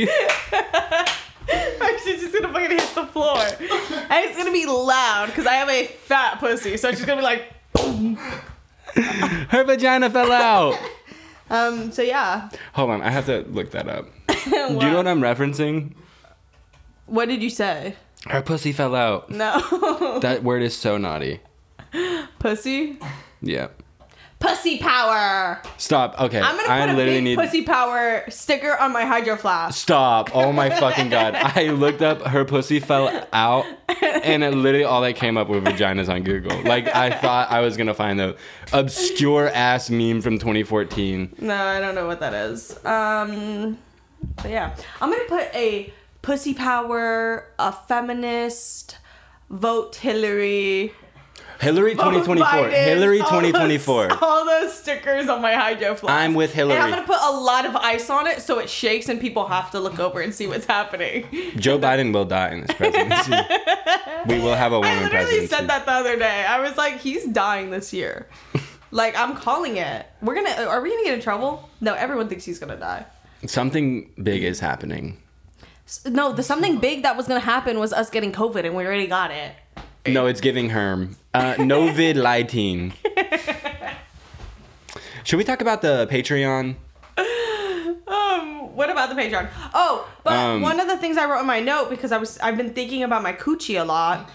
[2.05, 5.69] Shit's just gonna fucking hit the floor, and it's gonna be loud because I have
[5.69, 8.43] a fat pussy, so she's gonna be like.
[9.51, 10.79] Her vagina fell out.
[11.51, 11.93] Um.
[11.93, 12.49] So yeah.
[12.73, 14.07] Hold on, I have to look that up.
[14.45, 15.93] Do you know what I'm referencing?
[17.05, 17.95] What did you say?
[18.27, 19.29] Her pussy fell out.
[19.29, 20.19] No.
[20.23, 21.41] That word is so naughty.
[22.39, 22.99] pussy?
[23.43, 23.69] Yeah.
[24.43, 25.63] Pussy power.
[25.79, 26.21] Stop.
[26.21, 26.41] Okay.
[26.41, 27.39] I'm gonna put a literally big need.
[27.39, 29.81] pussy power sticker on my hydro flask.
[29.81, 30.35] Stop.
[30.35, 31.35] Oh my fucking god.
[31.37, 33.65] I looked up her pussy fell out
[34.03, 36.61] and it literally all that came up were vaginas on Google.
[36.65, 38.37] Like I thought I was gonna find the
[38.73, 41.37] obscure ass meme from 2014.
[41.39, 42.85] No, I don't know what that is.
[42.85, 43.79] Um,
[44.37, 48.99] but yeah, I'm gonna put a pussy power, a feminist,
[49.51, 50.93] vote Hillary.
[51.63, 52.47] Hillary 2024.
[52.47, 54.19] Biden, Hillary all those- 2024.
[54.23, 54.43] All
[54.83, 56.13] stickers on my hydro flask.
[56.13, 56.75] I'm with Hillary.
[56.75, 59.47] And I'm gonna put a lot of ice on it so it shakes and people
[59.47, 61.27] have to look over and see what's happening.
[61.57, 63.33] Joe Biden will die in this presidency.
[64.27, 65.15] we will have a woman president.
[65.15, 65.47] I literally presidency.
[65.47, 66.45] said that the other day.
[66.45, 68.29] I was like, he's dying this year.
[68.91, 70.07] like I'm calling it.
[70.21, 70.67] We're gonna.
[70.67, 71.71] Are we gonna get in trouble?
[71.81, 73.07] No, everyone thinks he's gonna die.
[73.47, 75.19] Something big is happening.
[76.07, 79.07] No, the something big that was gonna happen was us getting COVID, and we already
[79.07, 79.55] got it.
[80.07, 81.17] No, it's giving herm.
[81.33, 82.93] Uh, Novid Lighting.
[85.25, 86.75] Should we talk about the Patreon?
[88.07, 89.49] Um, what about the Patreon?
[89.73, 92.39] Oh, but Um, one of the things I wrote in my note because I was
[92.41, 94.29] I've been thinking about my coochie a lot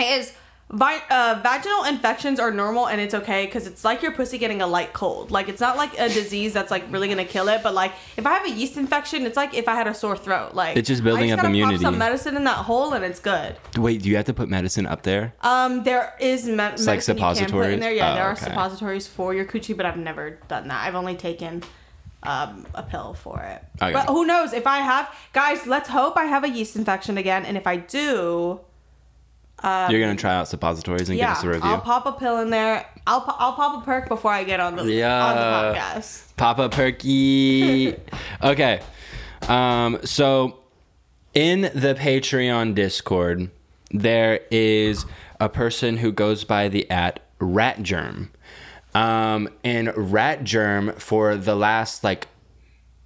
[0.00, 0.34] is
[0.70, 4.60] vi- uh, vaginal infections are normal and it's okay because it's like your pussy getting
[4.62, 5.30] a light cold.
[5.30, 8.26] Like it's not like a disease that's like really gonna kill it, but like if
[8.26, 10.54] I have a yeast infection, it's like if I had a sore throat.
[10.54, 11.76] Like It's just building I up gotta immunity.
[11.76, 13.56] Pop some medicine in that hole and it's good.
[13.76, 15.34] Wait, do you have to put medicine up there?
[15.42, 17.80] Um, there is me- medicine like you can put in suppositories?
[17.80, 17.92] there.
[17.92, 18.44] Yeah, Oh, there are okay.
[18.44, 20.86] suppositories for your coochie, but I've never done that.
[20.86, 21.62] I've only taken
[22.24, 23.62] um, a pill for it.
[23.80, 23.92] Okay.
[23.92, 24.52] But who knows?
[24.52, 27.76] If I have, guys, let's hope I have a yeast infection again, and if I
[27.76, 28.60] do,
[29.62, 31.68] You're gonna try out suppositories and yeah, give us a review.
[31.70, 32.86] I'll pop a pill in there.
[33.06, 35.24] I'll I'll pop a perk before I get on the Yeah.
[35.24, 35.34] on
[35.74, 36.36] the podcast.
[36.36, 37.94] Papa Perky.
[38.42, 38.80] okay.
[39.48, 40.58] Um, so
[41.34, 43.50] in the Patreon Discord,
[43.90, 45.06] there is
[45.40, 48.30] a person who goes by the at Rat Germ,
[48.94, 52.26] Um, and Rat Germ for the last like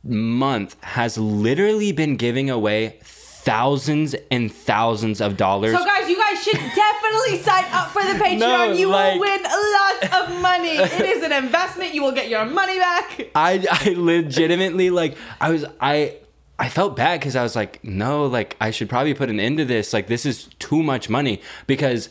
[0.05, 2.99] month has literally been giving away
[3.44, 5.76] thousands and thousands of dollars.
[5.76, 8.38] So guys, you guys should definitely sign up for the Patreon.
[8.38, 10.76] No, you like- will win lots of money.
[10.76, 11.92] It is an investment.
[11.94, 13.28] You will get your money back.
[13.35, 16.16] I I legitimately like I was I
[16.59, 19.59] I felt bad because I was like, no, like I should probably put an end
[19.59, 19.92] to this.
[19.92, 22.09] Like this is too much money because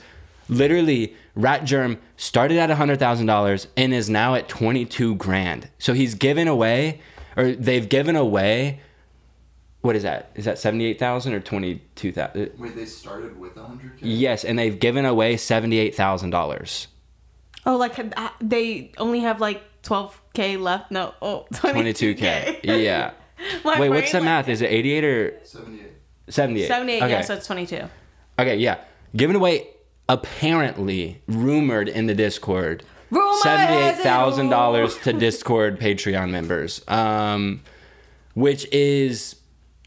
[0.50, 5.70] literally Rat Germ started at hundred thousand dollars and is now at twenty two grand.
[5.80, 7.00] So he's given away,
[7.38, 8.82] or they've given away.
[9.82, 10.32] What is that?
[10.36, 12.52] Is that seventy eight thousand or twenty two thousand?
[12.58, 14.00] Wait, they started with a 100k?
[14.02, 16.88] Yes, and they've given away seventy eight thousand dollars.
[17.66, 20.92] Oh, like uh, they only have like 12k left.
[20.92, 22.62] No, oh, 22k.
[22.62, 22.84] 22K.
[22.84, 23.12] Yeah.
[23.64, 24.50] My Wait, what's the brain, math?
[24.50, 25.92] Is it 88 or 78.
[26.30, 26.68] 78?
[26.68, 27.04] 78.
[27.04, 27.12] Okay.
[27.12, 27.84] Yeah, so it's 22.
[28.40, 28.78] Okay, yeah.
[29.16, 29.68] Given away,
[30.08, 37.62] apparently, rumored in the Discord, Rumor $78,000 to Discord Patreon members, um,
[38.36, 39.36] which is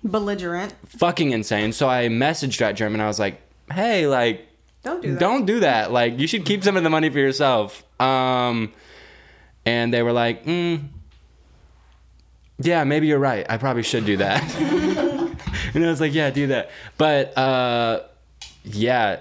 [0.05, 0.75] Belligerent.
[0.87, 1.73] fucking insane.
[1.73, 3.01] So I messaged that German.
[3.01, 3.40] I was like,
[3.73, 4.47] hey, like,
[4.83, 5.19] Don't do that.
[5.21, 5.90] don't do that.
[5.93, 7.83] Like, you should keep some of the money for yourself.
[8.01, 8.73] Um,
[9.64, 10.83] and they were like, mm,
[12.59, 13.47] yeah, maybe you're right.
[13.49, 14.43] I probably should do that.
[15.75, 16.71] and I was like, yeah, do that.
[16.99, 18.01] But uh,
[18.64, 19.21] yeah,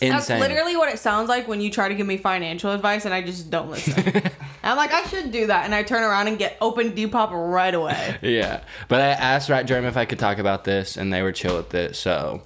[0.00, 0.10] insane.
[0.10, 3.14] That's literally what it sounds like when you try to give me financial advice and
[3.14, 3.94] I just don't listen.
[4.62, 5.64] I'm like, I should do that.
[5.64, 8.16] And I turn around and get open Depop right away.
[8.22, 11.32] yeah, but I asked Rat Germ if I could talk about this, and they were
[11.32, 11.96] chill with it.
[11.96, 12.42] So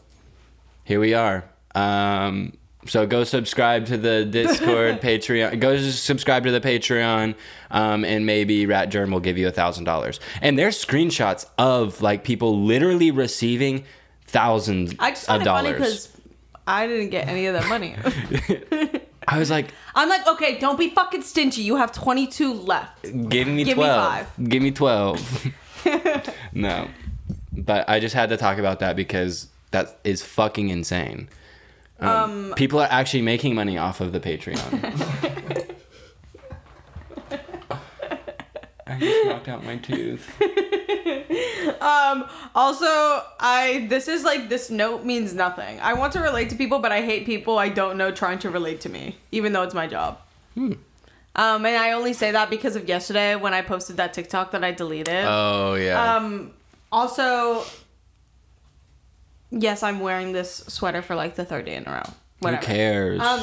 [0.85, 1.45] here we are.
[1.75, 2.53] Um,
[2.87, 5.61] so go subscribe to the Discord, Patreon.
[5.61, 7.35] Go subscribe to the Patreon,
[7.71, 10.19] um, and maybe Rat Germ will give you a thousand dollars.
[10.41, 13.85] And there's screenshots of like people literally receiving
[14.27, 15.73] thousands I just of it dollars.
[15.73, 16.20] because
[16.67, 17.97] I didn't get any of that money.
[19.29, 21.63] I was like, I'm like, okay, don't be fucking stingy.
[21.63, 23.03] You have 22 left.
[23.29, 24.49] give me Give me 12 five.
[24.49, 25.47] give me 12
[26.53, 26.89] no
[27.53, 31.29] but i just had to talk about that because that is fucking insane
[32.01, 34.59] um, people are actually making money off of the patreon
[38.87, 40.31] i just knocked out my tooth
[41.81, 42.87] Um, also,
[43.39, 45.79] I this is like this note means nothing.
[45.81, 48.51] I want to relate to people, but I hate people I don't know trying to
[48.51, 50.19] relate to me, even though it's my job.
[50.55, 50.73] Hmm.
[51.37, 54.65] Um, and I only say that because of yesterday when I posted that TikTok that
[54.65, 55.25] I deleted.
[55.27, 56.51] oh yeah Um,
[56.91, 57.65] also,
[59.51, 61.93] yes, I'm wearing this sweater for like the third day in a
[62.43, 62.51] row.
[62.51, 63.43] who cares Um,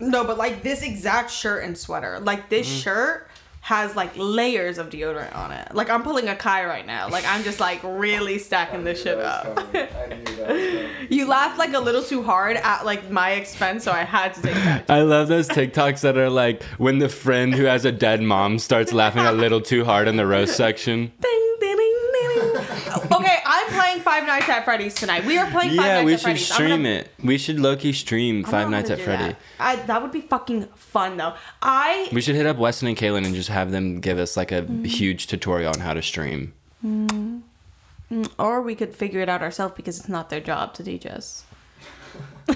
[0.00, 2.78] no, but like this exact shirt and sweater, like this Mm-hmm.
[2.80, 3.28] shirt
[3.62, 5.72] has like layers of deodorant on it.
[5.72, 7.08] Like I'm pulling a Kai right now.
[7.08, 9.56] Like I'm just like really stacking this shit up.
[11.08, 14.42] you laughed like a little too hard at like my expense, so I had to
[14.42, 14.90] take that.
[14.90, 18.58] I love those TikToks that are like when the friend who has a dead mom
[18.58, 21.12] starts laughing a little too hard in the roast section.
[21.20, 21.71] Ding, ding, ding, ding.
[23.92, 25.24] Playing Five Nights at Freddy's tonight.
[25.24, 26.50] We are playing Five Yeah, Nights we at should Freddy's.
[26.50, 27.08] I'm stream gonna- it.
[27.22, 29.24] We should low-key stream I'm Five Nights at do Freddy.
[29.24, 29.36] That.
[29.60, 31.34] I, that would be fucking fun though.
[31.60, 34.50] I We should hit up Weston and Kaylin and just have them give us like
[34.52, 34.84] a Mm-hmm.
[34.84, 36.52] huge tutorial on how to stream.
[38.38, 41.44] Or we could figure it out ourselves because it's not their job to teach us.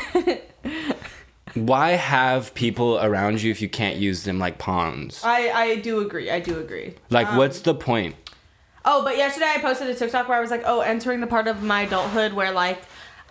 [1.54, 5.22] Why have people around you if you can't use them like pawns?
[5.24, 6.30] I I do agree.
[6.30, 6.94] I do agree.
[7.08, 8.14] Like, what's the point?
[8.88, 11.48] Oh, but yesterday I posted a TikTok where I was like, oh, entering the part
[11.48, 12.80] of my adulthood where like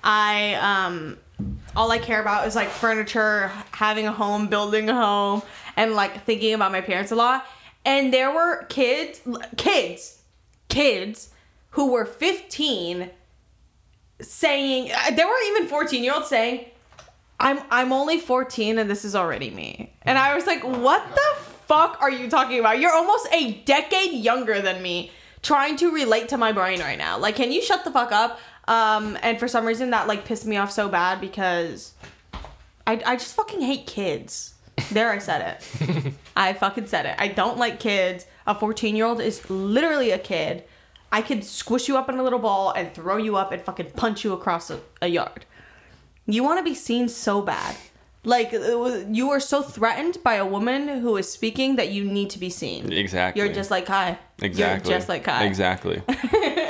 [0.03, 1.17] I um
[1.75, 5.41] all I care about is like furniture, having a home, building a home,
[5.77, 7.47] and like thinking about my parents a lot.
[7.85, 9.21] And there were kids,
[9.55, 10.21] kids,
[10.67, 11.29] kids
[11.71, 13.09] who were 15
[14.21, 16.65] saying uh, there were even 14 year olds saying
[17.39, 19.93] I'm I'm only 14 and this is already me.
[20.01, 22.79] And I was like, what the fuck are you talking about?
[22.79, 25.11] You're almost a decade younger than me
[25.45, 27.19] trying to relate to my brain right now.
[27.19, 28.39] Like, can you shut the fuck up?
[28.67, 31.93] Um, and for some reason that like pissed me off so bad because
[32.87, 34.55] I, I just fucking hate kids.
[34.91, 36.13] There I said it.
[36.35, 37.15] I fucking said it.
[37.19, 38.25] I don't like kids.
[38.47, 40.63] A 14 year old is literally a kid.
[41.11, 43.91] I could squish you up in a little ball and throw you up and fucking
[43.91, 45.45] punch you across a, a yard.
[46.25, 47.75] You want to be seen so bad.
[48.25, 52.03] Like it was- you are so threatened by a woman who is speaking that you
[52.03, 52.91] need to be seen.
[52.91, 53.41] Exactly.
[53.43, 54.17] You're just like Kai.
[54.41, 54.89] Exactly.
[54.91, 55.45] You're just like Kai.
[55.45, 56.01] Exactly.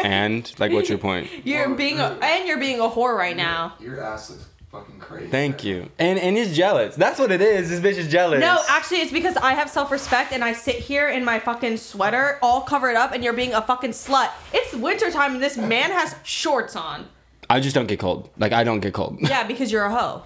[0.03, 1.29] and like, what's your point?
[1.45, 3.73] You're being a, and you're being a whore right now.
[3.79, 5.27] Your ass looks fucking crazy.
[5.27, 5.89] Thank you.
[5.99, 6.95] And and he's jealous.
[6.95, 7.69] That's what it is.
[7.69, 8.39] This bitch is jealous.
[8.41, 11.77] No, actually, it's because I have self respect and I sit here in my fucking
[11.77, 14.29] sweater, all covered up, and you're being a fucking slut.
[14.53, 17.07] It's wintertime and this man has shorts on.
[17.49, 18.29] I just don't get cold.
[18.37, 19.17] Like I don't get cold.
[19.21, 20.23] Yeah, because you're a hoe.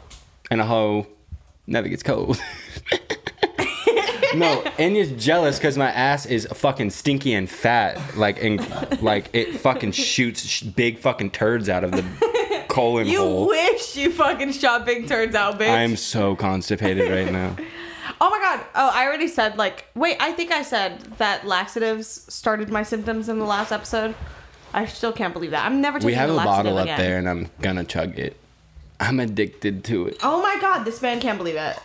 [0.51, 1.05] and a hoe
[1.69, 2.39] never gets cold.
[4.35, 7.99] no, Enya's jealous because my ass is fucking stinky and fat.
[8.17, 8.59] Like and
[9.01, 13.47] like it fucking shoots sh- big fucking turds out of the colon You hole.
[13.47, 15.69] wish you fucking shot big turns out, bitch.
[15.69, 17.55] I'm so constipated right now.
[18.21, 18.65] Oh my god.
[18.75, 23.29] Oh, I already said like wait, I think I said that laxatives started my symptoms
[23.29, 24.13] in the last episode.
[24.73, 25.63] I still can't believe that.
[25.65, 26.97] I'm never taking We have a a laxative bottle up again.
[26.99, 28.35] there, and I'm gonna chug it.
[28.99, 30.17] I'm addicted to it.
[30.23, 31.77] Oh my god, this man can't believe it.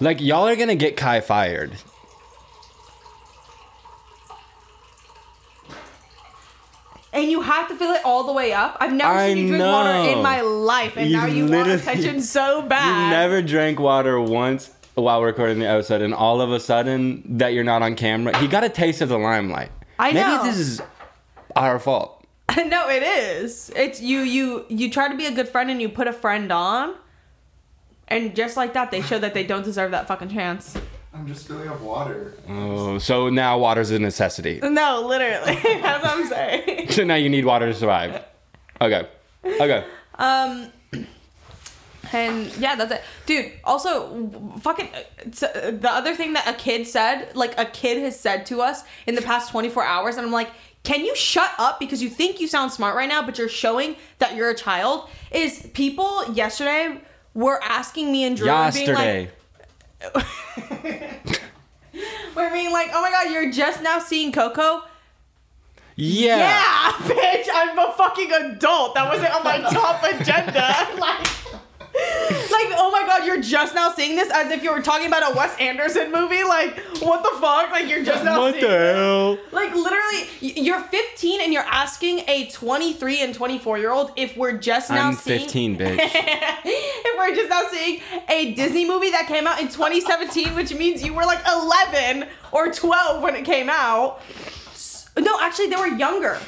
[0.00, 1.72] Like y'all are gonna get Kai fired.
[7.14, 8.78] And you have to fill it all the way up.
[8.80, 11.68] I've never I seen you drink water in my life, and You now you want
[11.68, 13.04] attention so bad.
[13.04, 17.52] You never drank water once while recording the episode, and all of a sudden that
[17.52, 19.70] you're not on camera, he got a taste of the limelight.
[19.98, 20.44] I Maybe know.
[20.44, 20.80] this is
[21.54, 22.21] our fault.
[22.66, 23.70] no, it is.
[23.74, 24.20] It's you.
[24.20, 26.94] You you try to be a good friend, and you put a friend on,
[28.08, 30.76] and just like that, they show that they don't deserve that fucking chance.
[31.14, 32.34] I'm just filling up water.
[32.48, 34.60] Oh, so now water's a necessity.
[34.62, 36.88] No, literally, that's what I'm saying.
[36.92, 38.24] So now you need water to survive.
[38.80, 39.08] Okay.
[39.44, 39.84] Okay.
[40.16, 40.72] Um,
[42.12, 43.52] and yeah, that's it, dude.
[43.64, 47.98] Also, fucking uh, so, uh, the other thing that a kid said, like a kid
[48.02, 50.50] has said to us in the past 24 hours, and I'm like,
[50.82, 53.96] can you shut up because you think you sound smart right now, but you're showing
[54.18, 55.08] that you're a child?
[55.30, 57.00] Is people yesterday
[57.34, 59.30] were asking me and Drew, being Yesterday.
[60.14, 60.14] like,
[62.36, 64.82] we're being like, oh my god, you're just now seeing Coco.
[65.96, 66.36] yeah.
[66.36, 68.94] Yeah, bitch, I'm a fucking adult.
[68.94, 70.88] That wasn't on my top agenda.
[70.98, 71.26] like,
[71.94, 75.30] like, oh my god, you're just now seeing this as if you were talking about
[75.32, 76.42] a Wes Anderson movie.
[76.42, 77.70] Like, what the fuck?
[77.70, 78.96] Like, you're just now What seeing the this?
[78.96, 79.38] hell?
[79.52, 84.56] Like, literally, you're 15 and you're asking a 23 and 24 year old if we're
[84.56, 85.40] just now I'm seeing.
[85.40, 85.98] 15, bitch.
[86.02, 91.02] if we're just now seeing a Disney movie that came out in 2017, which means
[91.04, 94.20] you were like 11 or 12 when it came out.
[95.18, 96.38] No, actually, they were younger.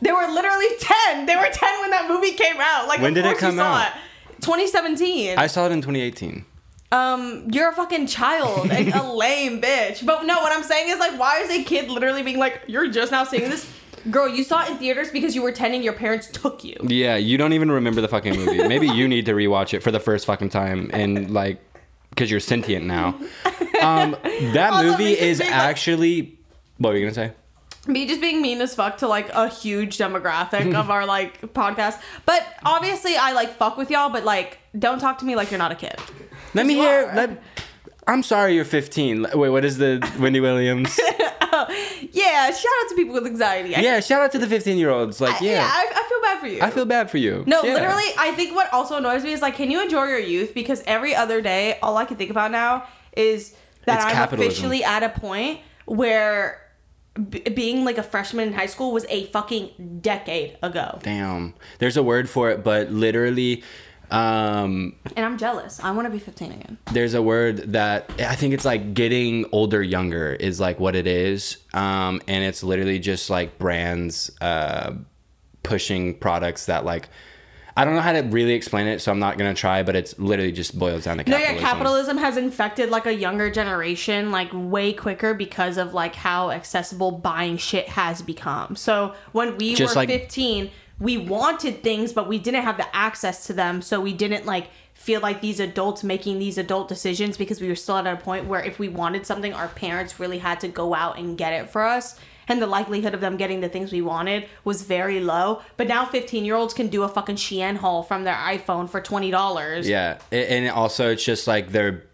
[0.00, 1.26] They were literally 10.
[1.26, 2.86] They were 10 when that movie came out.
[2.86, 3.88] Like, When of did it you come saw out?
[3.88, 3.92] It.
[4.40, 5.38] 2017.
[5.38, 6.44] I saw it in 2018.
[6.92, 10.04] um, you're a fucking child and a lame bitch.
[10.06, 12.88] But no, what I'm saying is like, why is a kid literally being like, you're
[12.88, 13.70] just now seeing this?
[14.10, 16.76] Girl, you saw it in theaters because you were 10 and your parents took you.
[16.84, 18.66] Yeah, you don't even remember the fucking movie.
[18.66, 21.60] Maybe you need to rewatch it for the first fucking time and like
[22.10, 23.18] because you're sentient now.
[23.78, 24.16] Um,
[24.54, 26.36] that movie is being like- actually.
[26.78, 27.32] What were you gonna say?
[27.88, 32.00] Me just being mean as fuck to like a huge demographic of our like podcast.
[32.26, 35.58] But obviously I like fuck with y'all, but like don't talk to me like you're
[35.58, 35.96] not a kid.
[36.54, 37.06] Let me hear.
[37.08, 37.14] are.
[37.16, 37.42] Let,
[38.06, 39.26] I'm sorry, you're 15.
[39.34, 40.98] Wait, what is the Wendy Williams?
[41.50, 41.66] Oh,
[42.12, 43.74] yeah, shout out to people with anxiety.
[43.74, 45.18] I- yeah, shout out to the 15 year olds.
[45.18, 46.60] Like, yeah, yeah, I, I feel bad for you.
[46.60, 47.42] I feel bad for you.
[47.46, 47.72] No, Yeah.
[47.72, 50.52] literally, I think what also annoys me is like, can you enjoy your youth?
[50.52, 52.86] Because every other day, all I can think about now
[53.16, 53.54] is
[53.86, 54.46] that It's I'm capitalism.
[54.52, 56.60] officially at a point where
[57.30, 60.98] b- being like a freshman in high school was a fucking decade ago.
[61.02, 61.54] Damn.
[61.78, 63.62] There's a word for it, but literally,
[64.10, 65.80] um, And I'm jealous.
[65.82, 66.78] I want to be 15 again.
[66.92, 71.06] there's a word that I think it's like getting older younger is like what it
[71.06, 71.58] is.
[71.74, 74.92] Um, and it's literally just like brands uh,
[75.62, 77.08] pushing products that like
[77.78, 79.82] I don't know how to really explain it, so I'm not gonna try.
[79.84, 81.54] But it's literally just boils down to No, capitalism.
[81.56, 86.50] yeah, capitalism has infected like a younger generation like way quicker because of like how
[86.50, 88.74] accessible buying shit has become.
[88.76, 90.70] So when we Just were like- 15,
[91.00, 94.66] we wanted things, but we didn't have the access to them, so we didn't like
[94.94, 98.46] feel like these adults making these adult decisions because we were still at a point
[98.46, 101.70] where if we wanted something, our parents really had to go out and get it
[101.70, 102.18] for us.
[102.48, 105.60] And the likelihood of them getting the things we wanted was very low.
[105.76, 109.00] But now 15 year olds can do a fucking Shein haul from their iPhone for
[109.00, 109.84] $20.
[109.84, 112.04] Yeah, and also it's just like they're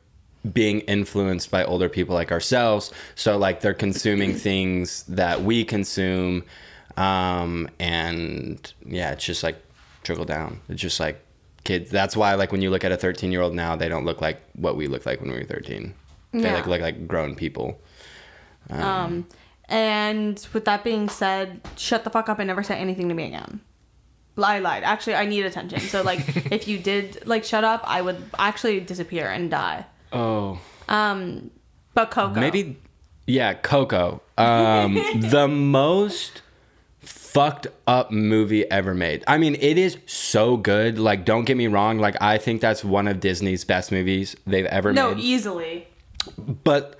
[0.52, 2.92] being influenced by older people like ourselves.
[3.14, 6.44] So like they're consuming things that we consume,
[6.96, 9.56] um, and yeah, it's just like
[10.02, 10.60] trickle down.
[10.68, 11.24] It's just like
[11.64, 11.90] kids.
[11.90, 14.20] That's why like when you look at a 13 year old now, they don't look
[14.20, 15.94] like what we looked like when we were 13.
[16.32, 16.54] They Yeah.
[16.54, 17.80] like look like grown people.
[19.68, 23.26] And with that being said, shut the fuck up and never say anything to me
[23.26, 23.60] again.
[24.36, 24.82] I lied.
[24.82, 25.80] Actually, I need attention.
[25.80, 26.20] So like,
[26.52, 29.86] if you did like shut up, I would actually disappear and die.
[30.12, 31.50] Oh, Um,
[31.94, 32.78] But Coco, maybe
[33.26, 34.20] yeah, Coco.
[34.36, 36.42] Um, the most
[37.00, 39.24] fucked up movie ever made.
[39.26, 40.98] I mean, it is so good.
[40.98, 41.98] Like, don't get me wrong.
[41.98, 45.16] Like, I think that's one of Disney's best movies they've ever no, made.
[45.16, 45.88] No, easily.
[46.36, 46.98] but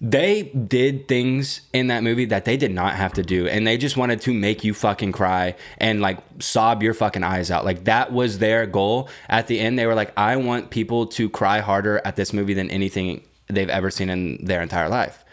[0.00, 3.76] they did things in that movie that they did not have to do and they
[3.76, 7.64] just wanted to make you fucking cry and like sob your fucking eyes out.
[7.64, 9.10] Like that was their goal.
[9.28, 12.54] At the end they were like i want people to cry harder at this movie
[12.54, 15.24] than anything they've ever seen in their entire life.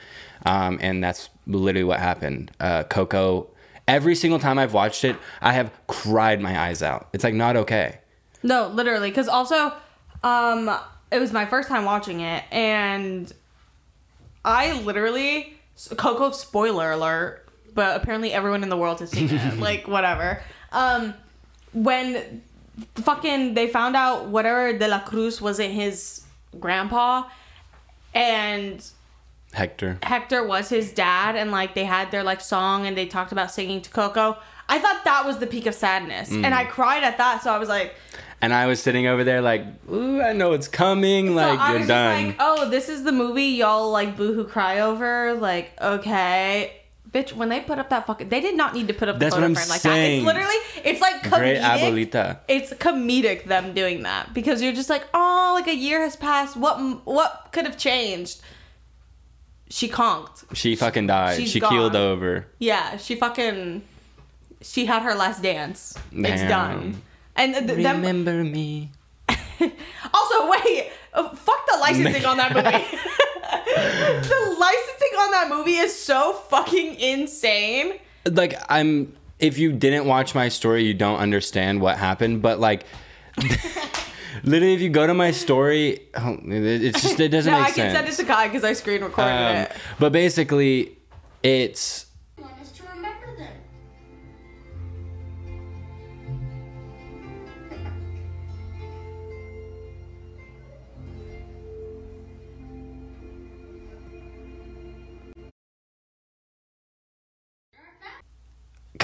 [0.45, 2.51] Um, and that's literally what happened.
[2.59, 3.47] Uh, coco
[3.87, 7.07] every single time i've watched it i have cried my eyes out.
[7.13, 7.99] It's like not okay.
[8.43, 9.09] No, literally.
[9.09, 9.73] Because also,
[10.23, 10.69] um,
[11.11, 13.31] it was my first time watching it, and
[14.47, 15.59] I literally
[15.97, 19.59] Coco spoiler alert, but apparently everyone in the world has seen it.
[19.59, 20.41] like whatever.
[20.71, 21.13] Um,
[21.73, 22.41] when
[22.95, 26.23] fucking they found out whatever De La Cruz wasn't his
[26.61, 27.23] grandpa,
[28.13, 28.83] and
[29.51, 33.33] hector Hector was his dad, and like they had their like song, and they talked
[33.33, 34.37] about singing to Coco.
[34.69, 37.43] I thought that was the peak of sadness, and I cried at that.
[37.43, 37.95] So I was like.
[38.41, 41.79] And i was sitting over there like ooh i know it's coming like I you're
[41.79, 45.33] was done just like, oh, this is the movie y'all like boohoo cry over.
[45.33, 46.73] Like, okay.
[47.09, 49.19] Bitch, when they put up that fucking, they did not need to put up the
[49.19, 50.25] That's photo frame like saying.
[50.25, 50.35] that.
[50.35, 52.09] It's literally, it's like Great comedic.
[52.11, 52.37] abuelita.
[52.49, 56.57] It's comedic them doing that because you're just like, oh, like a year has passed.
[56.57, 58.41] What what could have changed?
[59.69, 60.43] She conked.
[60.53, 61.37] She fucking died.
[61.37, 62.45] She's she keeled over.
[62.59, 63.83] Yeah, she fucking,
[64.61, 65.97] she had her last dance.
[66.11, 67.01] It's done.
[67.37, 68.91] And th- th- them, Remember me.
[70.13, 70.89] Also, wait.
[71.13, 72.63] uh, fuck the licensing on that movie.
[74.27, 77.93] the licensing on that movie is so fucking insane.
[78.25, 79.15] Like I'm.
[79.39, 82.41] If you didn't watch my story, you don't understand what happened.
[82.41, 82.85] But like,
[84.43, 87.77] literally, if you go to my story, oh, it's just it doesn't No, make sense.
[87.77, 88.15] I can sense.
[88.15, 89.71] send it to Kai because I screen recorded Um, it.
[89.99, 90.97] but basically,
[91.43, 92.06] it's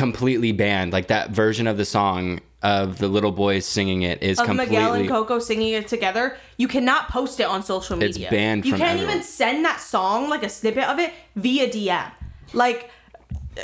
[0.04, 0.92] completely banned.
[0.92, 4.76] Like that version of the song of the little boys singing it is Of completely.
[4.76, 8.10] Miguel and Coco singing it together, you cannot post it on social media.
[8.28, 9.16] It's banned You can't everyone.
[9.16, 12.12] even send that song, like a snippet of it, via DM.
[12.54, 12.90] Like,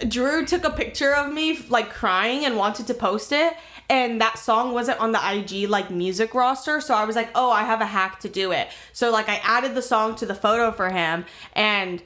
[0.07, 3.53] Drew took a picture of me, like crying, and wanted to post it.
[3.89, 7.49] And that song wasn't on the IG like music roster, so I was like, "Oh,
[7.49, 10.35] I have a hack to do it." So like, I added the song to the
[10.35, 12.03] photo for him and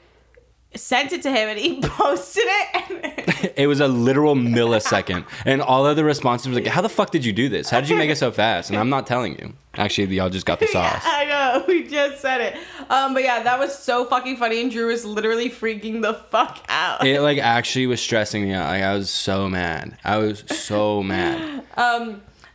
[0.76, 3.30] sent it to him, and he posted it.
[3.56, 7.10] It was a literal millisecond, and all of the responses were like, "How the fuck
[7.10, 7.70] did you do this?
[7.70, 9.52] How did you make it so fast?" And I'm not telling you.
[9.76, 11.02] Actually, y'all just got the sauce.
[11.04, 12.56] I know, we just said it.
[12.90, 16.64] Um, but yeah, that was so fucking funny, and Drew was literally freaking the fuck
[16.68, 17.06] out.
[17.06, 18.68] It like actually was stressing me out.
[18.68, 19.98] Like I was so mad.
[20.04, 21.64] I was so mad.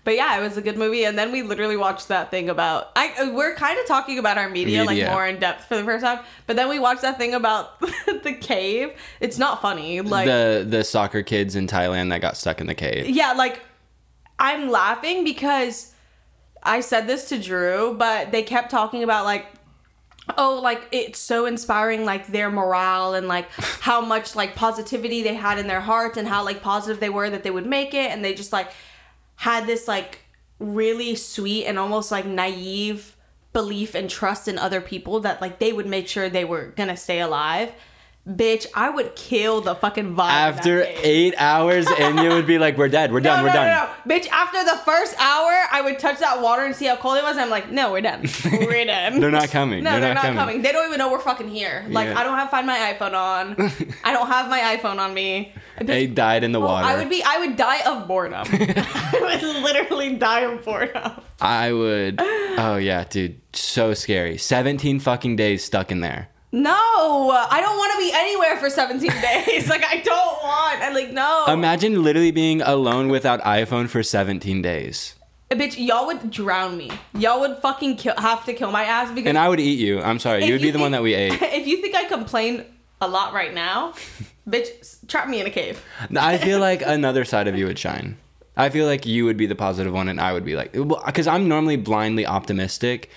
[0.10, 2.90] But yeah, it was a good movie, and then we literally watched that thing about.
[2.96, 5.06] I we're kind of talking about our media, Media.
[5.06, 7.80] like more in depth for the first time, but then we watched that thing about
[8.08, 8.94] the cave.
[9.20, 12.74] It's not funny, like the the soccer kids in Thailand that got stuck in the
[12.74, 13.08] cave.
[13.08, 13.62] yeah, like
[14.40, 15.94] I'm laughing because
[16.64, 19.46] I said this to Drew, but they kept talking about like
[20.40, 25.36] oh like it's so inspiring like their morale and like how much like positivity they
[25.36, 28.10] had in their hearts and how like positive they were that they would make it
[28.10, 28.72] and they just like
[29.40, 30.20] had this like
[30.60, 33.16] really sweet and almost like naive
[33.54, 36.98] belief and trust in other people that like they would make sure they were gonna
[36.98, 37.72] stay alive
[38.28, 40.30] bitch, I would kill the fucking vibe.
[40.30, 43.12] After eight hours, and you would be like, "We're dead.
[43.12, 43.38] We're No, done.
[43.40, 44.28] no, We're no, done." no, bitch.
[44.30, 47.38] After the first hour, I would touch that water and see how cold it was.
[47.38, 48.22] I'm like, no, we're done.
[48.52, 49.20] We're done.
[49.20, 49.84] They're not coming.
[49.84, 50.38] No, They're they're, not coming.
[50.38, 50.62] coming.
[50.62, 51.86] They don't even know we're fucking here.
[51.90, 52.20] Like, Yeah.
[52.20, 53.56] I don't have Find My iPhone on.
[54.04, 55.54] I don't have my iPhone on me.
[55.82, 56.86] They died in the Oh, water.
[56.88, 57.24] I would be.
[57.26, 58.44] I would die of boredom.
[58.52, 61.14] I would literally die of boredom.
[61.40, 62.20] I would.
[62.22, 64.38] Oh yeah, dude, so scary.
[64.38, 66.28] Seventeen fucking days stuck in there.
[66.52, 69.70] No, I don't want to be anywhere for 17 days.
[69.70, 70.82] Like, I don't want.
[70.82, 71.46] I like no.
[71.48, 75.16] Imagine literally being alone without iPhone for seventeen days,
[75.52, 76.92] Bitch, y'all would drown me.
[77.14, 80.02] Y'all would fucking kill, have to kill my ass because and I would eat you.
[80.02, 81.40] I'm sorry, you would be the think- one that we ate.
[81.42, 82.66] If you think I complain
[83.02, 83.94] a lot right now,
[84.50, 85.84] bitch, trap me in a cave.
[86.16, 88.18] I feel like another side of you would shine.
[88.58, 91.28] I feel like you would be the positive one, and I would be like, because
[91.28, 93.10] I'm normally blindly optimistic,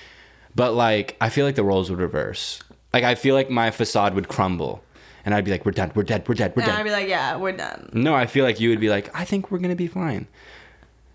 [0.54, 2.62] but like I feel like the roles would reverse.
[2.94, 4.82] Like I feel like my facade would crumble,
[5.24, 5.96] and I'd be like, "We're dead.
[5.96, 6.28] We're dead.
[6.28, 6.52] We're dead.
[6.54, 7.88] We're And I'd be like, yeah, we're done.
[7.92, 10.26] No, I feel like you would be like, "I think we're gonna be fine,"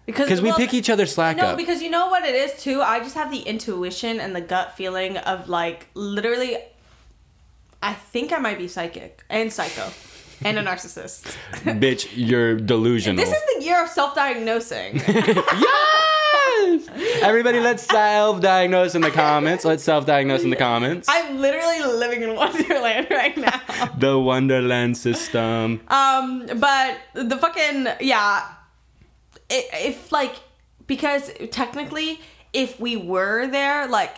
[0.08, 1.58] because we pick each other slack No, up.
[1.58, 2.82] because you know what it is too.
[2.82, 6.58] I just have the intuition and the gut feeling of like literally.
[7.80, 9.92] I think I might be psychic and psycho,
[10.44, 11.38] and a narcissist.
[11.64, 13.24] Bitch, you're delusional.
[13.24, 15.00] This is the year of self-diagnosing.
[17.22, 19.66] Everybody, let's self-diagnose in the comments.
[19.66, 21.08] Let's self-diagnose in the comments.
[21.10, 23.62] I'm literally living in Wonderland right now.
[23.98, 25.82] the Wonderland system.
[25.88, 28.44] Um, but the fucking yeah,
[29.50, 30.36] if like
[30.86, 32.20] because technically,
[32.54, 34.16] if we were there, like.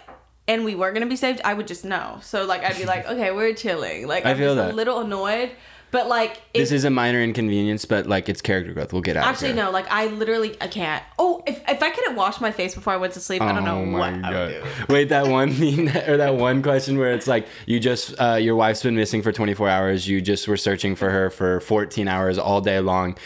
[0.47, 2.17] And we were gonna be saved, I would just know.
[2.23, 4.07] So like I'd be like, okay, we're chilling.
[4.07, 4.73] Like I I'm feel just that.
[4.73, 5.51] a little annoyed,
[5.91, 8.93] but like This is a minor inconvenience, but like it's character growth.
[8.93, 9.25] We'll get out.
[9.25, 9.71] actually no.
[9.71, 11.03] Like I literally I can't.
[11.17, 13.63] Oh, if if I couldn't wash my face before I went to sleep, I don't
[13.65, 14.63] know Oh what I would do.
[14.93, 18.55] Wait, that one thing or that one question where it's like you just uh, your
[18.55, 20.07] wife's been missing for 24 hours.
[20.07, 23.17] You just were searching for her for 14 hours all day long.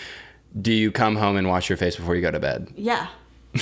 [0.60, 2.72] Do you come home and wash your face before you go to bed?
[2.76, 3.08] Yeah.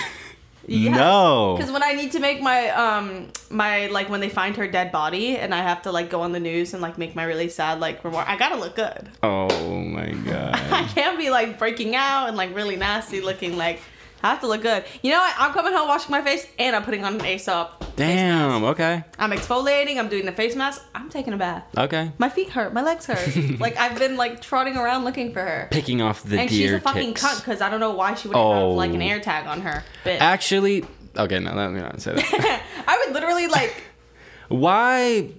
[0.72, 1.56] No.
[1.58, 4.92] Because when I need to make my um my like when they find her dead
[4.92, 7.50] body and I have to like go on the news and like make my really
[7.50, 9.10] sad like remark, I gotta look good.
[9.24, 10.56] Oh my god.
[10.72, 13.58] I can't be like breaking out and like really nasty looking.
[13.58, 13.82] Like
[14.24, 14.84] I have to look good.
[15.02, 15.36] You know what?
[15.38, 17.84] I'm coming home washing my face and I'm putting on an Aesop.
[17.96, 18.64] Damn.
[18.64, 19.04] Okay.
[19.18, 19.98] I'm exfoliating.
[19.98, 20.84] I'm doing the face mask.
[20.94, 21.64] I'm taking a bath.
[21.78, 22.12] Okay.
[22.18, 22.74] My feet hurt.
[22.74, 23.36] My legs hurt.
[23.60, 25.68] like I've been like trotting around looking for her.
[25.72, 27.24] Picking off the and she's a fucking ticks.
[27.24, 28.70] cunt because I don't know why she wouldn't Oh.
[28.70, 29.24] have like an air oh.
[29.24, 29.84] tag on her.
[30.06, 30.20] Bitch.
[30.20, 30.86] Actually,
[31.18, 31.40] okay.
[31.40, 32.64] No, let me not say that.
[32.88, 33.76] I would literally like.
[34.50, 35.30] why?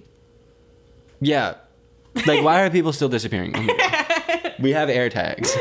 [1.21, 1.55] Yeah.
[2.27, 3.53] Like, why are people still disappearing?
[4.59, 5.55] we have air tags.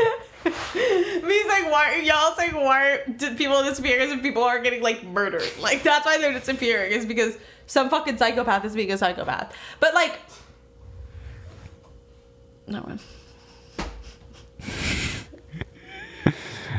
[1.63, 5.43] Like why y'all saying why do people disappearing if people are getting like murdered?
[5.61, 7.37] Like that's why they're disappearing is because
[7.67, 9.55] some fucking psychopath is being a psychopath.
[9.81, 10.19] But like,
[12.67, 13.01] no one.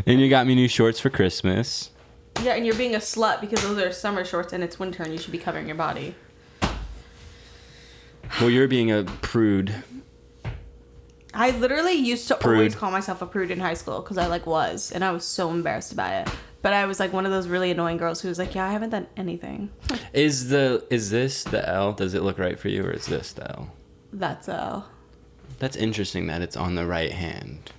[0.05, 1.89] And you got me new shorts for Christmas.
[2.41, 5.13] Yeah, and you're being a slut because those are summer shorts and it's winter and
[5.13, 6.13] you should be covering your body.
[8.41, 9.73] Well, you're being a prude.
[11.33, 12.57] I literally used to Prude.
[12.57, 15.25] always call myself a prude in high school because I like was, and I was
[15.25, 16.29] so embarrassed by it.
[16.61, 18.71] But I was like one of those really annoying girls who was like, "Yeah, I
[18.71, 19.69] haven't done anything."
[20.13, 21.91] Is the is this the L?
[21.93, 23.71] Does it look right for you, or is this the L?
[24.13, 24.83] That's uh,
[25.59, 27.71] That's interesting that it's on the right hand.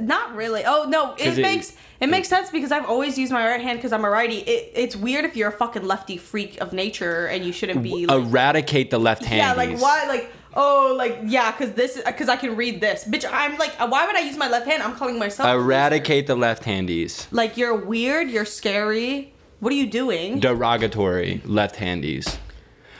[0.00, 0.64] not really.
[0.66, 3.78] Oh no, it, it- makes it makes sense because I've always used my right hand
[3.78, 4.38] because I'm a righty.
[4.38, 8.06] It, it's weird if you're a fucking lefty freak of nature and you shouldn't be.
[8.06, 9.38] Like, Eradicate the left hand.
[9.38, 10.06] yeah, like why?
[10.06, 13.24] Like oh, like yeah, because this because I can read this, bitch.
[13.30, 14.82] I'm like, uh, why would I use my left hand?
[14.82, 15.48] I'm calling myself.
[15.48, 17.26] Eradicate the left handies.
[17.30, 18.28] Like you're weird.
[18.30, 19.32] You're scary.
[19.60, 20.38] What are you doing?
[20.40, 22.38] Derogatory left handies.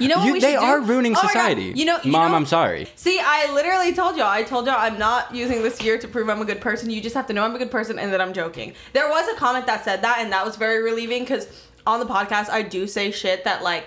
[0.01, 0.65] You know what You- we they should do?
[0.67, 1.73] are ruining Oh society.
[1.75, 2.87] You know, you Mom, know- I'm sorry.
[2.95, 4.27] See, I literally told y'all.
[4.29, 6.89] I told y'all I'm not using this year to prove I'm a good person.
[6.91, 8.75] You just have to know I'm a good person and that I'm joking.
[8.93, 11.49] There was a comment that said that, and that was very relieving because
[11.85, 13.87] on the podcast I do say shit that like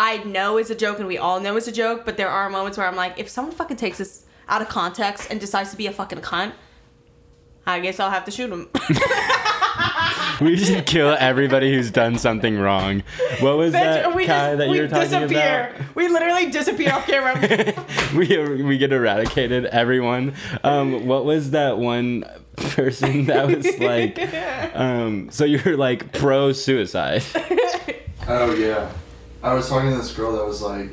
[0.00, 2.48] I know is a joke and we all know is a joke, but there are
[2.48, 5.76] moments where I'm like, if someone fucking takes this out of context and decides to
[5.76, 6.52] be a fucking cunt,
[7.66, 8.70] I guess I'll have to shoot him.
[10.40, 13.02] We should kill everybody who's done something wrong.
[13.40, 15.74] What was that we Kai just that you were talking disappear.
[15.94, 17.86] We literally disappear off camera.
[18.16, 19.66] we we get eradicated.
[19.66, 20.34] Everyone.
[20.64, 22.24] Um, what was that one
[22.56, 24.18] person that was like?
[24.72, 27.22] Um, so you're like pro suicide.
[28.28, 28.90] Oh yeah,
[29.42, 30.90] I was talking to this girl that was like,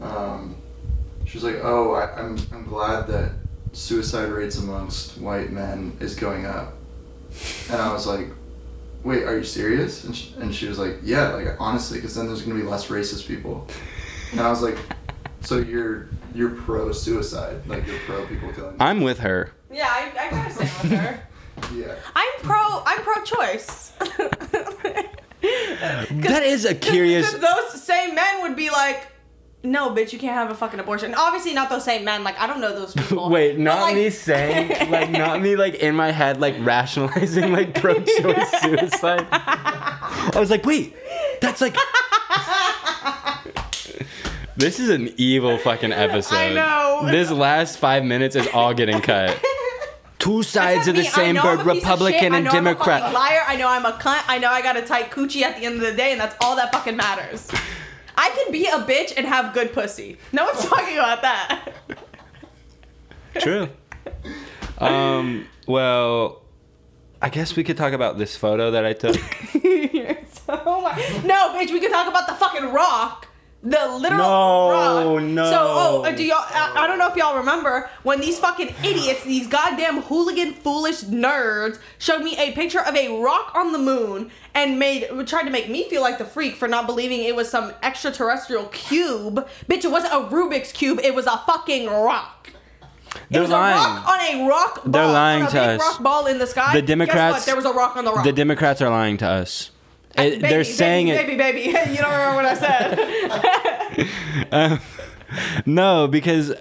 [0.00, 0.56] um,
[1.24, 3.32] she was like, "Oh, I, I'm I'm glad that
[3.72, 6.74] suicide rates amongst white men is going up,"
[7.70, 8.26] and I was like,
[9.04, 12.26] "Wait, are you serious?" And she, and she was like, "Yeah, like honestly, because then
[12.26, 13.68] there's gonna be less racist people,"
[14.32, 14.76] and I was like,
[15.42, 18.76] So you're you're pro suicide, like you're pro people killing.
[18.80, 19.52] I'm with her.
[19.72, 21.22] Yeah, I, I gotta stand with her.
[21.74, 21.94] yeah.
[22.14, 22.82] I'm pro.
[22.86, 23.92] I'm pro-choice.
[26.10, 27.32] That is a curious.
[27.32, 29.06] Because those same men would be like,
[29.64, 32.22] "No, bitch, you can't have a fucking abortion." Obviously, not those same men.
[32.24, 33.28] Like, I don't know those people.
[33.30, 37.74] Wait, not like- me saying, like, not me, like, in my head, like, rationalizing, like,
[37.74, 39.26] pro choice suicide.
[39.30, 40.94] I was like, wait,
[41.40, 41.76] that's like.
[44.54, 46.36] This is an evil fucking episode.
[46.36, 47.10] I know.
[47.10, 49.30] This last five minutes is all getting cut.
[50.22, 52.70] Two sides of the Me, same bird, a piece of Republican and know I'm a
[52.70, 53.12] Democrat.
[53.12, 53.42] liar.
[53.44, 54.22] I know I'm a cunt.
[54.28, 56.36] I know I got a tight coochie at the end of the day, and that's
[56.40, 57.50] all that fucking matters.
[58.16, 60.18] I can be a bitch and have good pussy.
[60.30, 61.72] No one's talking about that.
[63.38, 63.68] True.
[64.78, 66.42] Um, well,
[67.20, 69.14] I guess we could talk about this photo that I took.
[69.62, 70.54] You're so
[71.24, 71.70] no, bitch.
[71.70, 73.28] We can talk about the fucking rock.
[73.64, 75.22] The literal No, rock.
[75.22, 75.44] no.
[75.44, 76.38] So, oh, uh, do y'all?
[76.40, 81.02] I, I don't know if y'all remember when these fucking idiots, these goddamn hooligan, foolish
[81.02, 85.50] nerds, showed me a picture of a rock on the moon and made tried to
[85.50, 89.46] make me feel like the freak for not believing it was some extraterrestrial cube.
[89.68, 90.98] Bitch, it wasn't a Rubik's cube.
[91.02, 92.50] It was a fucking rock.
[93.14, 93.76] It They're was lying.
[93.76, 94.74] a rock on a rock.
[94.84, 95.80] Ball, They're lying to big us.
[95.80, 96.72] Rock ball in the sky.
[96.72, 97.44] The Democrats-?
[97.44, 98.24] There was a rock on the rock.
[98.24, 99.70] The Democrats are lying to us.
[100.16, 101.16] It- Baby, they're baby, saying it.
[101.26, 101.60] Baby, baby,
[101.90, 104.08] you don't remember what I said.
[104.52, 104.80] Um,
[105.66, 106.52] no, because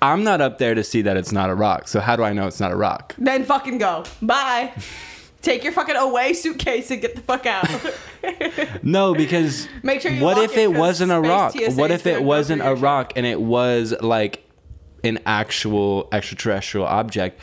[0.00, 1.88] I'm not up there to see that it's not a rock.
[1.88, 3.14] So how do I know it's not a rock?
[3.18, 4.04] then fucking go.
[4.22, 4.72] Bye.
[5.42, 7.68] Take your fucking away suitcase and get the fuck out.
[8.82, 11.54] No, because Make sure what if it, wasn't a rock?
[11.74, 14.44] What if it wasn't a rock and it was like
[15.04, 17.40] an actual extraterrestrial object?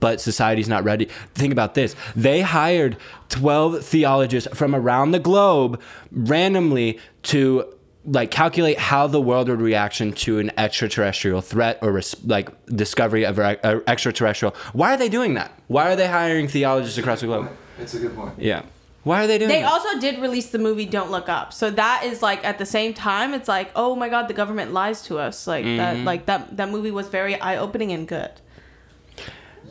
[0.00, 1.06] But society's not ready.
[1.34, 1.96] Think about this.
[2.14, 2.96] They hired
[3.30, 5.80] 12 theologists from around the globe
[6.12, 7.64] randomly to
[8.04, 13.24] like calculate how the world would reaction to an extraterrestrial threat or res- like discovery
[13.26, 14.54] of an extraterrestrial.
[14.72, 15.52] Why are they doing that?
[15.66, 17.50] Why are they hiring theologists across the globe?
[17.78, 18.34] It's a good point.
[18.38, 18.62] Yeah.
[19.04, 19.70] Why are they doing They that?
[19.72, 21.52] also did release the movie Don't Look Up.
[21.52, 24.72] So that is like at the same time it's like, "Oh my god, the government
[24.72, 25.76] lies to us." Like Mm-hmm.
[25.78, 28.30] that like that that movie was very eye-opening and good.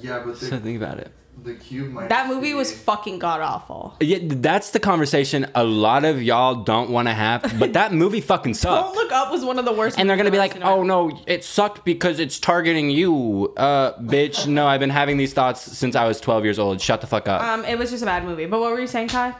[0.01, 1.11] Yeah, but the, so think about it.
[1.43, 2.09] the cube might.
[2.09, 3.95] That movie was fucking god awful.
[3.99, 7.57] Yeah, that's the conversation a lot of y'all don't want to have.
[7.59, 8.87] But that movie fucking sucked.
[8.87, 8.95] Don't.
[8.95, 9.97] Look Up was one of the worst.
[9.99, 14.47] And they're gonna be like, "Oh no, it sucked because it's targeting you, uh, bitch."
[14.47, 16.81] No, I've been having these thoughts since I was 12 years old.
[16.81, 17.41] Shut the fuck up.
[17.41, 18.45] Um, it was just a bad movie.
[18.45, 19.33] But what were you saying, Kai?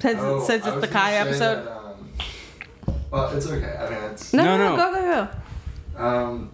[0.00, 1.64] Since, Oh, since it's the Kai episode.
[1.66, 2.12] that, um,
[3.10, 3.76] well, it's okay.
[3.76, 4.76] I mean, it's no, No, no, no, no.
[4.76, 5.28] go, go,
[5.98, 6.04] go.
[6.04, 6.50] um,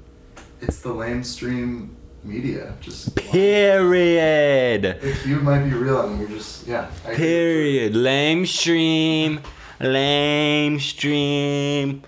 [0.62, 1.90] it's the lamestream
[2.24, 2.74] media.
[2.80, 4.82] Just Period.
[5.00, 6.90] the cube might be real, I and you're just yeah.
[7.06, 7.14] I.
[7.14, 7.94] Period.
[7.94, 9.40] Lame stream.
[9.80, 12.02] Lame stream.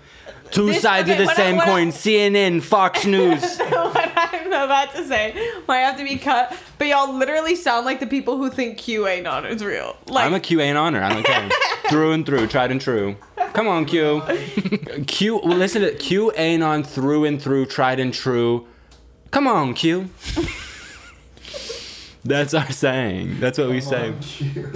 [0.51, 1.87] Two This- sides okay, of the when I- same I- coin.
[1.91, 3.57] CNN, Fox News.
[3.59, 5.35] what I'm about to say
[5.67, 9.49] might have to be cut, but y'all literally sound like the people who think QAnon
[9.49, 9.95] is real.
[10.07, 10.95] Like, I'm a QAnon.
[10.99, 11.49] Er, I don't care.
[11.89, 13.17] through and through, tried and true.
[13.53, 14.21] Come on, Q.
[15.07, 15.37] Q.
[15.43, 18.67] Well, listen to QAnon through and through, tried and true.
[19.31, 20.09] Come on, Q.
[22.25, 23.39] That's our saying.
[23.39, 24.13] That's what we say.
[24.21, 24.65] Cube.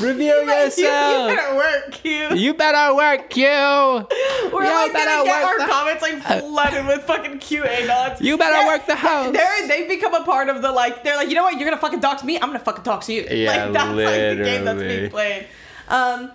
[0.00, 0.90] Reveal Like, you, you
[1.36, 2.34] better work, Q.
[2.34, 3.44] You better work, Q.
[3.44, 8.20] We're Y'all like better gonna get our the- comments like flooded with fucking QAnons.
[8.20, 9.32] You better They're- work the house.
[9.32, 11.02] They're, they've become a part of the like.
[11.04, 11.58] They're like, you know what?
[11.58, 12.36] You're gonna fucking dox me.
[12.36, 13.26] I'm gonna fucking dox you.
[13.30, 13.96] Yeah, like that's like
[14.38, 14.98] the game that's literally.
[14.98, 15.46] being played.
[15.88, 16.30] Um,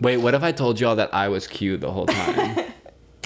[0.00, 2.72] Wait, what if I told y'all that I was Q the whole time?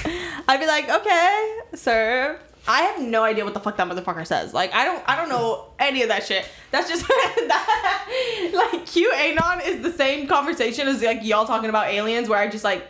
[0.49, 2.39] I'd be like, okay, sir.
[2.67, 4.53] I have no idea what the fuck that motherfucker says.
[4.53, 6.47] Like, I don't, I don't know any of that shit.
[6.71, 12.29] That's just that, like QAnon is the same conversation as like y'all talking about aliens,
[12.29, 12.87] where I just like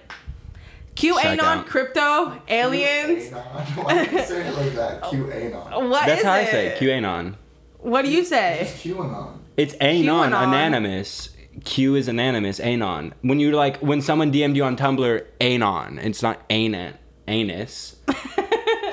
[0.97, 3.31] Check QAnon, crypto, aliens.
[3.31, 3.85] QAnon.
[3.85, 5.03] Why do you say it like that?
[5.05, 5.89] QAnon.
[5.89, 7.37] What That's is how I say it, QAnon.
[7.79, 8.63] What do you say?
[8.63, 9.39] It's QAnon.
[9.57, 10.49] It's anon, QAnon.
[10.49, 11.31] anonymous.
[11.65, 13.15] Q is anonymous, anon.
[13.23, 15.99] When you like, when someone DM'd you on Tumblr, anon.
[15.99, 16.95] It's not anon,
[17.29, 17.97] anus.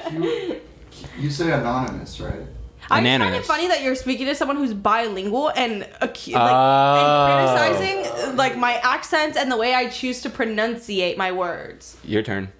[0.09, 0.61] Q,
[1.19, 2.33] you say anonymous, right?
[2.85, 3.47] I find it Anonymous.
[3.47, 6.97] funny that you're speaking to someone who's bilingual and acu- like Oh.
[6.99, 11.97] and criticizing uh, like my accent and the way I choose to pronunciate my words.
[12.03, 12.51] Your turn.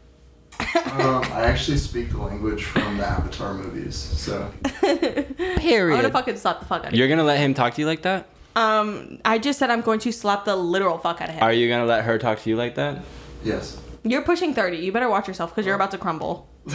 [0.96, 4.50] Um, I actually speak the language from the Avatar movies, so
[4.82, 5.96] Period.
[5.96, 7.00] I'm gonna fucking slap the fuck out of you.
[7.00, 8.30] You're gonna let him talk to you like that?
[8.56, 11.44] Um, I just said I'm going to slap the literal fuck out of him.
[11.44, 13.04] Are you gonna let her talk to you like that?
[13.44, 13.78] yes.
[14.04, 14.78] You're pushing 30.
[14.78, 16.48] You better watch yourself because you're about to crumble.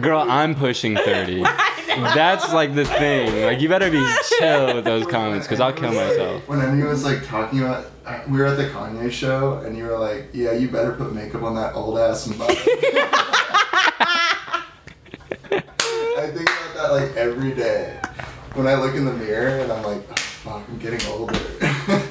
[0.00, 1.42] Girl, I'm pushing 30.
[1.42, 3.44] That's like the thing.
[3.44, 4.04] Like you better be
[4.38, 6.46] chill with those comments because I'll kill myself.
[6.48, 9.84] When Emmy was like talking about, uh, we were at the Kanye show, and you
[9.84, 12.50] were like, "Yeah, you better put makeup on that old ass mug."
[15.50, 17.98] I think about that like every day.
[18.54, 21.38] When I look in the mirror and I'm like, oh, "Fuck, I'm getting older."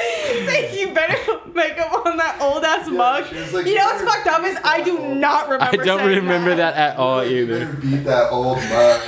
[0.78, 3.24] you better make up on that old ass mug.
[3.52, 5.82] like, you know what's "You fucked up is I do not remember.
[5.82, 7.66] I don't remember that at all you either.
[7.66, 9.00] better beat that old mug.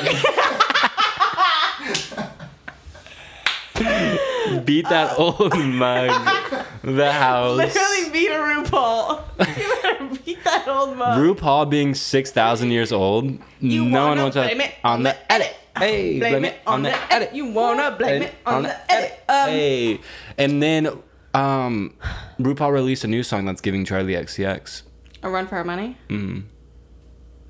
[4.65, 6.29] Beat that uh, old mug.
[6.85, 7.59] The house.
[7.59, 9.23] Literally beat a RuPaul.
[9.39, 11.17] you better beat that old mug.
[11.17, 13.39] RuPaul being six thousand years old.
[13.61, 15.55] You no one wants to blame on the edit.
[15.77, 17.35] Hey, Blame it on the edit.
[17.35, 19.21] You wanna blame it on the edit.
[19.29, 20.01] Um, hey,
[20.37, 20.89] and then
[21.35, 21.95] um,
[22.39, 24.83] RuPaul released a new song that's giving Charli XCX.
[25.23, 25.97] A run for our money.
[26.09, 26.45] Mm.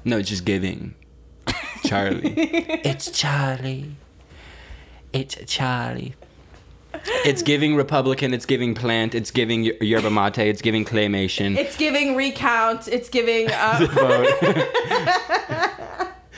[0.04, 0.94] No, it's just giving.
[1.84, 2.20] Charlie.
[2.84, 3.96] it's Charlie.
[5.12, 6.14] It's Charlie.
[7.24, 8.34] It's giving Republican.
[8.34, 9.14] It's giving plant.
[9.14, 10.38] It's giving y- yerba mate.
[10.38, 11.56] It's giving claymation.
[11.56, 12.86] It's giving recount.
[12.88, 13.48] It's giving.
[13.52, 13.88] Um.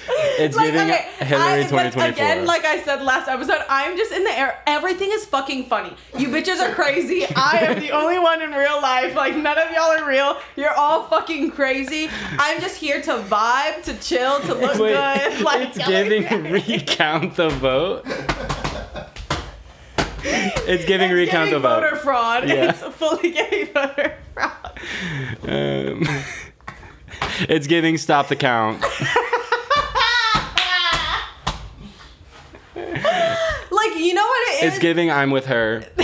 [0.09, 2.05] it's like, giving okay, Hillary I- 2024.
[2.05, 4.59] Again, like I said last episode, I'm just in the air.
[4.67, 5.95] Everything is fucking funny.
[6.19, 7.25] You bitches are crazy.
[7.37, 9.15] I am the only one in real life.
[9.15, 10.39] Like none of y'all are real.
[10.57, 12.09] You're all fucking crazy.
[12.39, 15.41] I'm just here to vibe, to chill, to look Wait, good.
[15.43, 18.05] Like it's giving recount the vote.
[20.27, 21.83] It's giving It's recount giving the vote.
[21.83, 22.49] voter fraud.
[22.49, 22.71] Yeah.
[22.71, 24.79] It's fully giving voter fraud.
[25.43, 26.09] Um,
[27.49, 28.83] it's giving stop the count.
[33.71, 34.73] Like you know what it is.
[34.75, 35.85] It's giving I'm with her.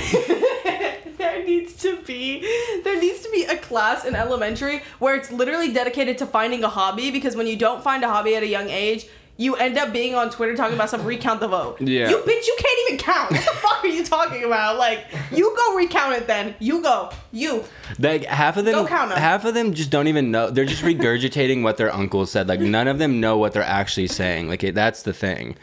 [1.18, 2.40] there needs to be
[2.82, 6.68] there needs to be a class in elementary where it's literally dedicated to finding a
[6.68, 9.90] hobby because when you don't find a hobby at a young age you end up
[9.90, 11.80] being on Twitter talking about some recount the vote.
[11.80, 12.10] Yeah.
[12.10, 13.30] You bitch, you can't even count.
[13.30, 14.76] What the fuck are you talking about?
[14.76, 16.54] Like, you go recount it then.
[16.58, 17.08] You go.
[17.32, 17.64] You.
[17.98, 19.16] Like half of them, Go count 'em.
[19.16, 20.50] half of them just don't even know.
[20.50, 22.48] They're just regurgitating what their uncle said.
[22.48, 24.48] Like none of them know what they're actually saying.
[24.48, 25.56] Like it, that's the thing.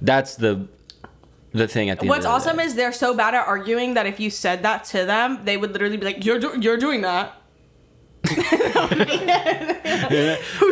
[0.00, 0.68] That's the
[1.52, 3.94] the thing at the What's end of the awesome is they're so bad at arguing
[3.94, 6.76] that if you said that to them, they would literally be like, "You're do- you're
[6.76, 7.34] doing that."
[8.26, 8.36] Who's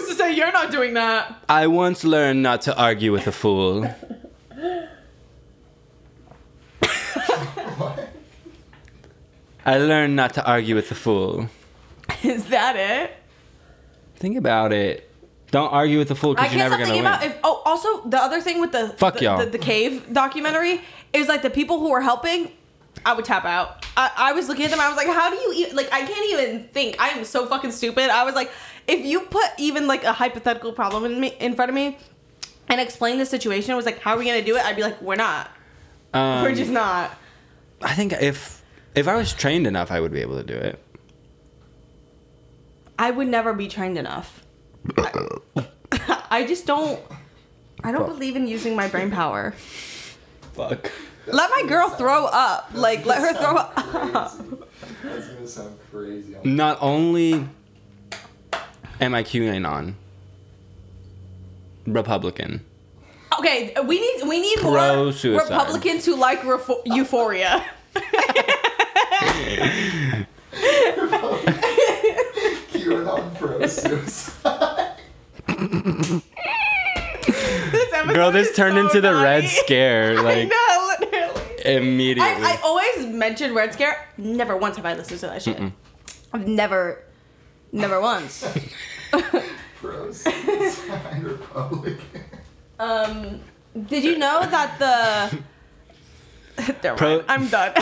[0.09, 1.43] to say you're not doing that?
[1.49, 3.89] I once learned not to argue with a fool.
[9.66, 11.49] I learned not to argue with a fool.
[12.22, 13.16] Is that it?
[14.16, 15.11] Think about it.
[15.55, 17.07] Don't argue with a fool I because you're can't never gonna win.
[17.07, 17.39] about if.
[17.45, 19.39] Oh, also the other thing with the Fuck the, y'all.
[19.39, 20.81] the, the cave documentary
[21.13, 22.51] is like the people who were helping.
[23.07, 23.87] I would tap out.
[23.97, 24.81] I, I was looking at them.
[24.81, 25.93] I was like, how do you even like?
[25.93, 27.01] I can't even think.
[27.01, 28.11] I am so fucking stupid.
[28.11, 28.51] I was like,
[28.89, 31.99] if you put even like a hypothetical problem in me in front of me,
[32.69, 34.65] and explain the situation, it was like, how are we gonna do it?
[34.65, 35.53] I'd be like, we're not.
[36.13, 37.17] Um, we're just not.
[37.81, 38.65] I think if
[38.97, 40.81] if I was trained enough, I would be able to do it.
[42.99, 44.44] I would never be trained enough.
[44.97, 45.66] I,
[46.30, 47.01] I just don't.
[47.82, 49.53] I don't believe in using my brain power.
[50.55, 50.91] Fuck.
[51.26, 52.70] Let my girl throw up.
[52.74, 53.74] Like, let her throw up.
[55.03, 56.37] That's gonna sound crazy.
[56.45, 57.47] Not only
[59.01, 59.95] am I QAnon
[61.87, 62.64] Republican.
[63.39, 65.51] Okay, we need we need more Pro-suicide.
[65.51, 67.64] Republicans who like refo- Euphoria.
[72.72, 74.74] QAnon pro suicide.
[77.27, 79.57] This Girl, this turned so into the Red naughty.
[79.57, 81.43] Scare I like know, literally.
[81.77, 82.45] immediately.
[82.45, 84.07] I, I always mention Red Scare.
[84.19, 85.59] Never once have I listened to that shit.
[86.33, 87.03] I've never,
[87.73, 88.45] never once.
[89.81, 91.39] Pro suicide
[92.79, 93.41] Um,
[93.87, 95.39] did you know that the?
[96.97, 97.73] Pro- I'm done.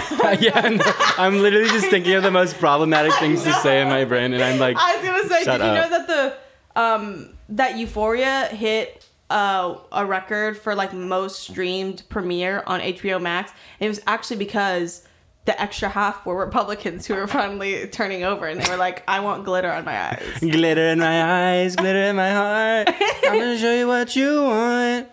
[0.41, 0.85] yeah, no,
[1.19, 4.43] I'm literally just thinking of the most problematic things to say in my brain, and
[4.43, 5.91] I'm like, I was gonna say, Shut did you up.
[5.91, 6.35] know that the
[6.77, 13.51] um that Euphoria hit uh, a record for like most streamed premiere on HBO Max?
[13.81, 15.07] And it was actually because
[15.45, 19.21] the extra half were Republicans who were finally turning over, and they were like, "I
[19.21, 22.89] want glitter on my eyes." glitter in my eyes, glitter in my heart.
[23.27, 25.09] I'm gonna show you what you want.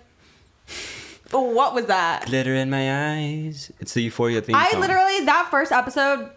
[1.31, 2.25] what was that?
[2.27, 3.71] Glitter in my eyes.
[3.79, 4.81] It's the Euphoria theme I song.
[4.81, 6.29] literally that first episode,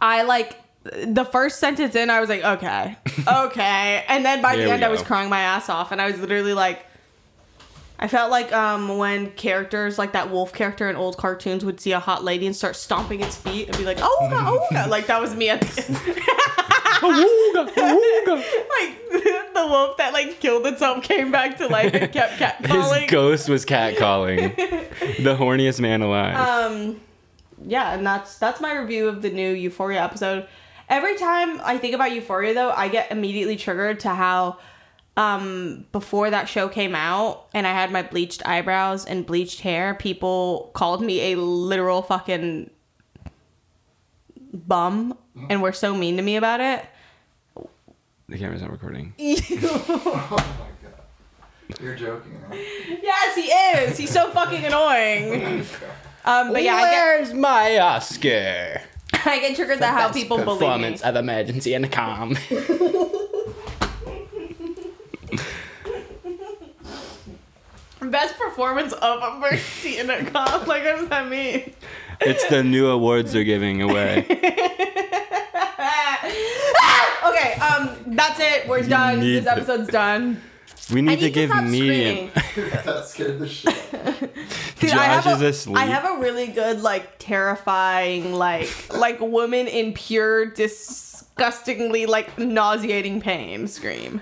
[0.00, 0.60] I like
[1.06, 4.88] the first sentence in, I was like, okay, okay, and then by the end, I
[4.88, 6.84] was crying my ass off, and I was literally like,
[7.98, 11.92] I felt like um when characters like that wolf character in old cartoons would see
[11.92, 15.20] a hot lady and start stomping its feet and be like, oh, oh, like that
[15.20, 15.62] was me at.
[15.62, 15.82] The-
[16.96, 17.66] awooga.
[18.80, 22.70] like the wolf that like killed itself came back to life and kept cat His
[22.70, 23.06] calling.
[23.08, 24.36] ghost was cat calling.
[24.56, 26.36] the horniest man alive.
[26.36, 27.00] um,
[27.66, 30.46] yeah, and that's that's my review of the new Euphoria episode.
[30.88, 34.58] Every time I think about Euphoria, though, I get immediately triggered to how
[35.16, 39.94] um before that show came out and I had my bleached eyebrows and bleached hair,
[39.94, 42.70] people called me a literal fucking
[44.52, 45.16] bum
[45.50, 46.84] and were so mean to me about it.
[48.28, 49.12] the camera's not recording.
[49.58, 50.44] Oh my
[50.82, 51.82] god.
[51.82, 52.60] You're joking, right?
[53.02, 53.98] Yes, he is.
[53.98, 55.64] He's so fucking annoying.
[56.24, 58.80] Um, but yeah, I get, Where's my Oscar?
[59.24, 60.66] I get triggered that how people bully me.
[60.66, 62.36] Performance of emergency and calm.
[68.00, 70.66] Best performance of a mercy in a cop.
[70.66, 71.72] Like, what does that mean?
[72.20, 74.18] it's the new awards they're giving away.
[74.28, 74.36] okay,
[77.60, 78.68] um, that's it.
[78.68, 79.20] We're done.
[79.20, 80.40] This episode's done.
[80.92, 82.30] We I need, to to give stop medium.
[82.30, 82.70] screaming.
[82.84, 84.28] that scared the shit out of me.
[84.78, 85.76] Dude, Josh I have is a, asleep.
[85.76, 93.20] I have a really good, like, terrifying, like, like woman in pure, disgustingly, like, nauseating
[93.20, 94.20] pain scream.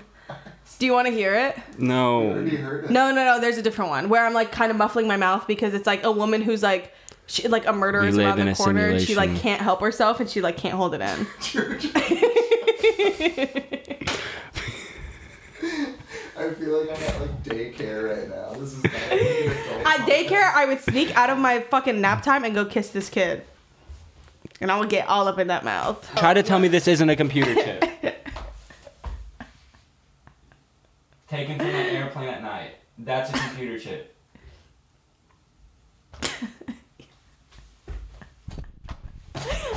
[0.79, 1.55] Do you want to hear it?
[1.77, 2.31] No.
[2.31, 2.91] already heard it.
[2.91, 3.39] No, no, no.
[3.39, 6.03] There's a different one where I'm like kind of muffling my mouth because it's like
[6.03, 6.93] a woman who's like,
[7.27, 10.29] she, like a murderer is around the corner and she like can't help herself and
[10.29, 11.27] she like can't hold it in.
[16.37, 18.53] I feel like I'm at like daycare right now.
[18.59, 20.53] This is not like an adult At daycare.
[20.53, 23.43] I would sneak out of my fucking nap time and go kiss this kid,
[24.59, 26.09] and I would get all up in that mouth.
[26.17, 27.83] Try to tell me this isn't a computer chip.
[31.29, 32.71] Taken from an airplane at night.
[32.97, 34.15] That's a computer chip.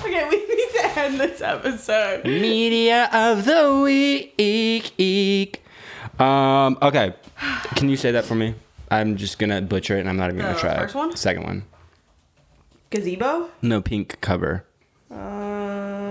[0.00, 2.24] Okay, we need to end this episode.
[2.24, 5.60] Media of the week.
[6.18, 6.78] Um.
[6.82, 7.14] Okay.
[7.76, 8.54] Can you say that for me?
[8.90, 10.78] I'm just gonna butcher it, and I'm not even gonna The try.
[10.78, 11.14] first one?
[11.16, 11.64] Second one.
[12.90, 13.48] Gazebo.
[13.62, 14.64] No pink cover.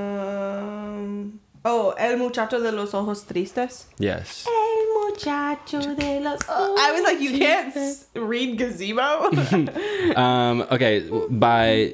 [0.07, 1.39] Um.
[1.65, 3.87] Oh, el muchacho de los ojos tristes.
[3.99, 4.45] Yes.
[4.47, 6.39] El muchacho de los.
[6.47, 9.31] Ojos I was like, you can't s- read gazebo.
[10.15, 10.61] Um.
[10.71, 11.09] Okay.
[11.29, 11.93] By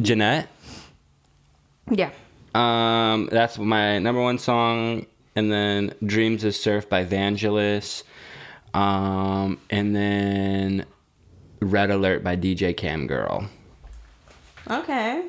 [0.00, 0.48] Jeanette.
[1.90, 2.10] yeah.
[2.54, 3.28] Um.
[3.32, 5.06] That's my number one song,
[5.36, 8.02] and then "Dreams of Surf" by Vangelis.
[8.74, 9.58] Um.
[9.70, 10.86] And then
[11.60, 13.48] "Red Alert" by DJ Cam Girl.
[14.70, 15.24] Okay.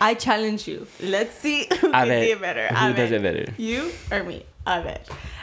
[0.00, 0.86] I challenge you.
[1.00, 2.66] Let's see who can do it better.
[2.74, 3.46] who does it better?
[3.56, 4.44] You or me?
[4.66, 4.98] A ver.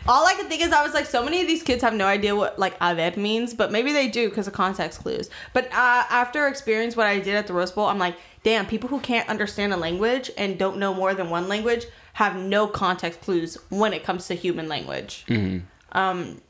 [0.08, 2.06] All I could think is I was like, so many of these kids have no
[2.06, 5.30] idea what like a ver means, but maybe they do because of context clues.
[5.54, 8.90] But uh, after experience what I did at the Rose Bowl, I'm like, damn, people
[8.90, 13.22] who can't understand a language and don't know more than one language have no context
[13.22, 15.26] clues when it comes to human language.
[15.94, 16.42] Um,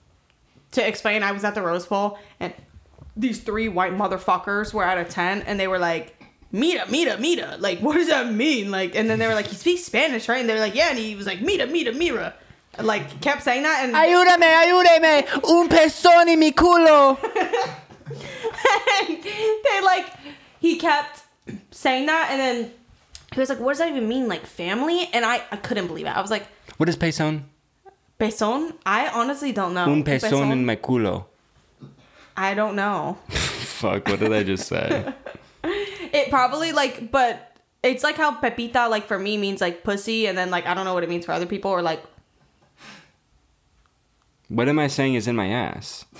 [0.71, 2.53] to explain, I was at the Rose Bowl and
[3.15, 6.15] these three white motherfuckers were at a tent and they were like,
[6.53, 7.55] Mira, mira, mira.
[7.59, 8.71] Like, what does that mean?
[8.71, 10.41] Like, and then they were like, he speaks Spanish, right?
[10.41, 10.89] And they were like, yeah.
[10.89, 12.33] And he was like, mira, mira, mira.
[12.77, 13.85] And, like, kept saying that.
[13.85, 17.17] And Ayúdame, ayúdame, un pezón y mi culo.
[19.63, 20.07] they like,
[20.59, 21.21] he kept
[21.71, 22.27] saying that.
[22.31, 22.73] And then
[23.33, 24.27] he was like, what does that even mean?
[24.27, 25.09] Like, family?
[25.13, 26.09] And I, I couldn't believe it.
[26.09, 27.43] I was like, What is pezón?
[28.19, 28.73] pezón?
[28.85, 29.85] I honestly don't know.
[29.85, 31.25] Un pezón en mi culo.
[32.35, 33.17] I don't know.
[33.29, 35.13] Fuck, what did I just say?
[36.13, 40.37] It probably like, but it's like how Pepita, like for me, means like pussy, and
[40.37, 42.03] then like I don't know what it means for other people, or like
[44.49, 46.03] what am I saying is in my ass?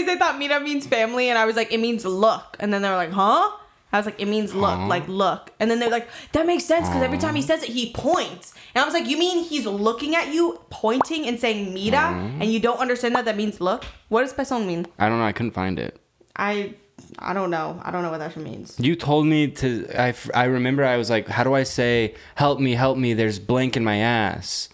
[0.00, 2.56] Anyways, they thought Mira means family, and I was like, it means look.
[2.58, 3.50] And then they were like, huh?
[3.92, 4.86] I was like, it means look, Huh?
[4.86, 5.50] like look.
[5.58, 8.54] And then they're like, that makes sense because every time he says it, he points.
[8.74, 12.44] And I was like, you mean he's looking at you, pointing and saying Mira, and
[12.44, 13.84] you don't understand that that means look?
[14.08, 14.86] What does pezón mean?
[14.98, 15.24] I don't know.
[15.24, 15.98] I couldn't find it.
[16.36, 16.74] I,
[17.18, 17.80] I don't know.
[17.82, 18.76] I don't know what that means.
[18.78, 19.88] You told me to.
[19.98, 23.40] I, I remember I was like, how do I say, help me, help me, there's
[23.40, 24.68] blank in my ass?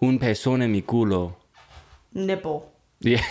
[0.00, 1.34] Un pezón en mi culo.
[2.14, 2.71] Nipple.
[3.02, 3.24] Yeah.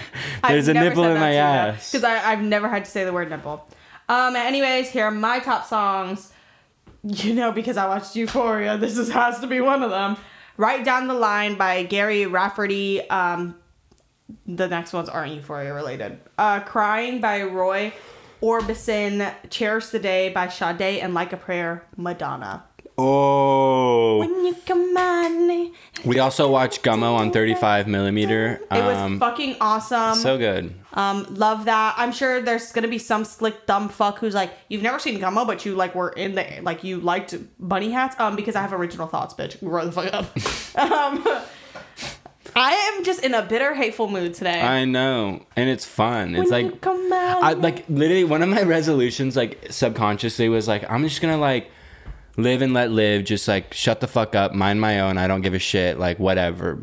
[0.48, 1.90] there's a nipple in my ass.
[1.90, 3.68] Because I've never had to say the word nipple.
[4.08, 4.36] Um.
[4.36, 6.32] Anyways, here are my top songs.
[7.04, 10.16] You know, because I watched Euphoria, this is, has to be one of them.
[10.56, 13.08] Right Down the Line by Gerry Rafferty.
[13.08, 13.56] Um,
[14.46, 16.20] the next ones aren't Euphoria related.
[16.38, 17.92] Uh, Crying by Roy
[18.40, 19.34] Orbison.
[19.50, 22.64] Cherish the Day by Sade and Like a Prayer, Madonna.
[22.98, 24.18] Oh.
[24.18, 25.72] When you come on.
[26.04, 28.60] We also watched Gummo on 35 millimeter.
[28.70, 30.16] It was Um, fucking awesome.
[30.16, 30.74] so good.
[30.94, 31.94] Um, love that.
[31.96, 35.46] I'm sure there's gonna be some slick dumb fuck who's like, you've never seen Gummo,
[35.46, 38.16] but you like were in the like you liked bunny hats.
[38.18, 39.58] Um, because I have original thoughts, bitch.
[39.60, 40.24] Grow the fuck up.
[40.76, 41.24] um,
[42.54, 44.60] I am just in a bitter, hateful mood today.
[44.60, 46.34] I know, and it's fun.
[46.34, 47.42] It's When you like come out.
[47.42, 51.70] I like literally one of my resolutions, like subconsciously, was like I'm just gonna like
[52.36, 55.18] live and let live, just like shut the fuck up, mind my own.
[55.18, 56.78] I don't give a shit, like whatever.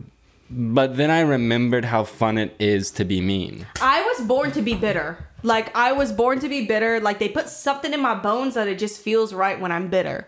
[0.50, 3.68] But then I remembered how fun it is to be mean.
[3.82, 5.28] I was born to be bitter.
[5.44, 7.00] Like I was born to be bitter.
[7.00, 10.28] Like they put something in my bones that it just feels right when I'm bitter.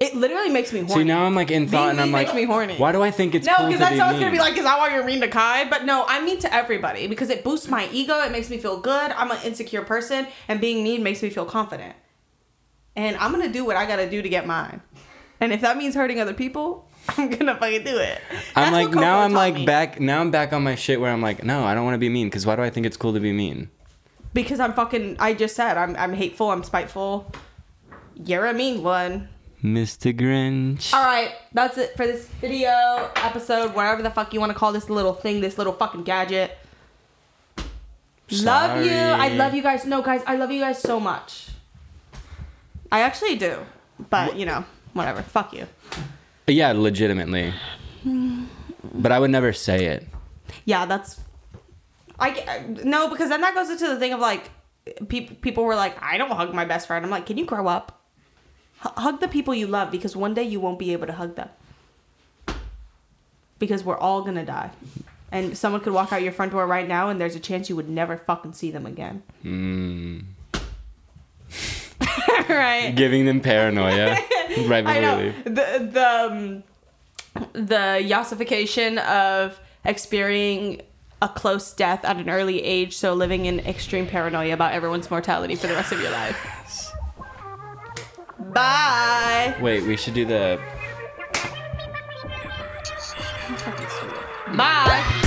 [0.00, 1.02] It literally makes me horny.
[1.02, 2.76] See, now I'm like in thought, and I'm like, me horny.
[2.76, 4.56] why do I think it's No, because to that's be how it's gonna be like.
[4.56, 5.68] Is that why you're mean to Kai?
[5.68, 8.20] But no, I'm mean to everybody because it boosts my ego.
[8.20, 9.10] It makes me feel good.
[9.10, 11.96] I'm an insecure person, and being mean makes me feel confident.
[12.98, 14.80] And I'm gonna do what I gotta do to get mine.
[15.40, 18.20] And if that means hurting other people, I'm gonna fucking do it.
[18.56, 19.64] I'm like now I'm like me.
[19.64, 21.98] back now I'm back on my shit where I'm like no I don't want to
[21.98, 23.70] be mean because why do I think it's cool to be mean?
[24.34, 25.16] because I'm fucking.
[25.18, 25.96] I just said I'm.
[25.96, 26.50] I'm hateful.
[26.50, 27.30] I'm spiteful.
[28.24, 29.28] You're a mean one.
[29.62, 30.16] Mr.
[30.16, 30.94] Grinch.
[30.94, 34.72] All right, that's it for this video episode, whatever the fuck you want to call
[34.72, 36.56] this little thing, this little fucking gadget.
[38.30, 38.92] Love you.
[38.92, 39.84] I love you guys.
[39.84, 41.48] No, guys, I love you guys so much.
[42.90, 43.58] I actually do,
[44.10, 45.22] but you know, whatever.
[45.22, 45.66] Fuck you.
[46.46, 47.52] Yeah, legitimately.
[48.94, 50.06] But I would never say it.
[50.64, 51.20] Yeah, that's.
[52.18, 54.50] I no because then that goes into the thing of like,
[55.08, 57.04] people people were like, I don't hug my best friend.
[57.04, 58.00] I'm like, can you grow up?
[58.84, 61.36] H- hug the people you love because one day you won't be able to hug
[61.36, 61.48] them.
[63.58, 64.70] Because we're all gonna die,
[65.32, 67.76] and someone could walk out your front door right now, and there's a chance you
[67.76, 69.22] would never fucking see them again.
[69.44, 70.24] Mm.
[72.48, 72.92] right.
[72.94, 74.16] Giving them paranoia
[74.66, 76.62] right I know the the um,
[77.52, 80.82] the yassification of experiencing
[81.20, 85.56] a close death at an early age, so living in extreme paranoia about everyone's mortality
[85.56, 86.92] for the rest of your life.
[88.38, 89.56] Bye.
[89.60, 90.60] Wait, we should do the.
[94.56, 95.24] Bye.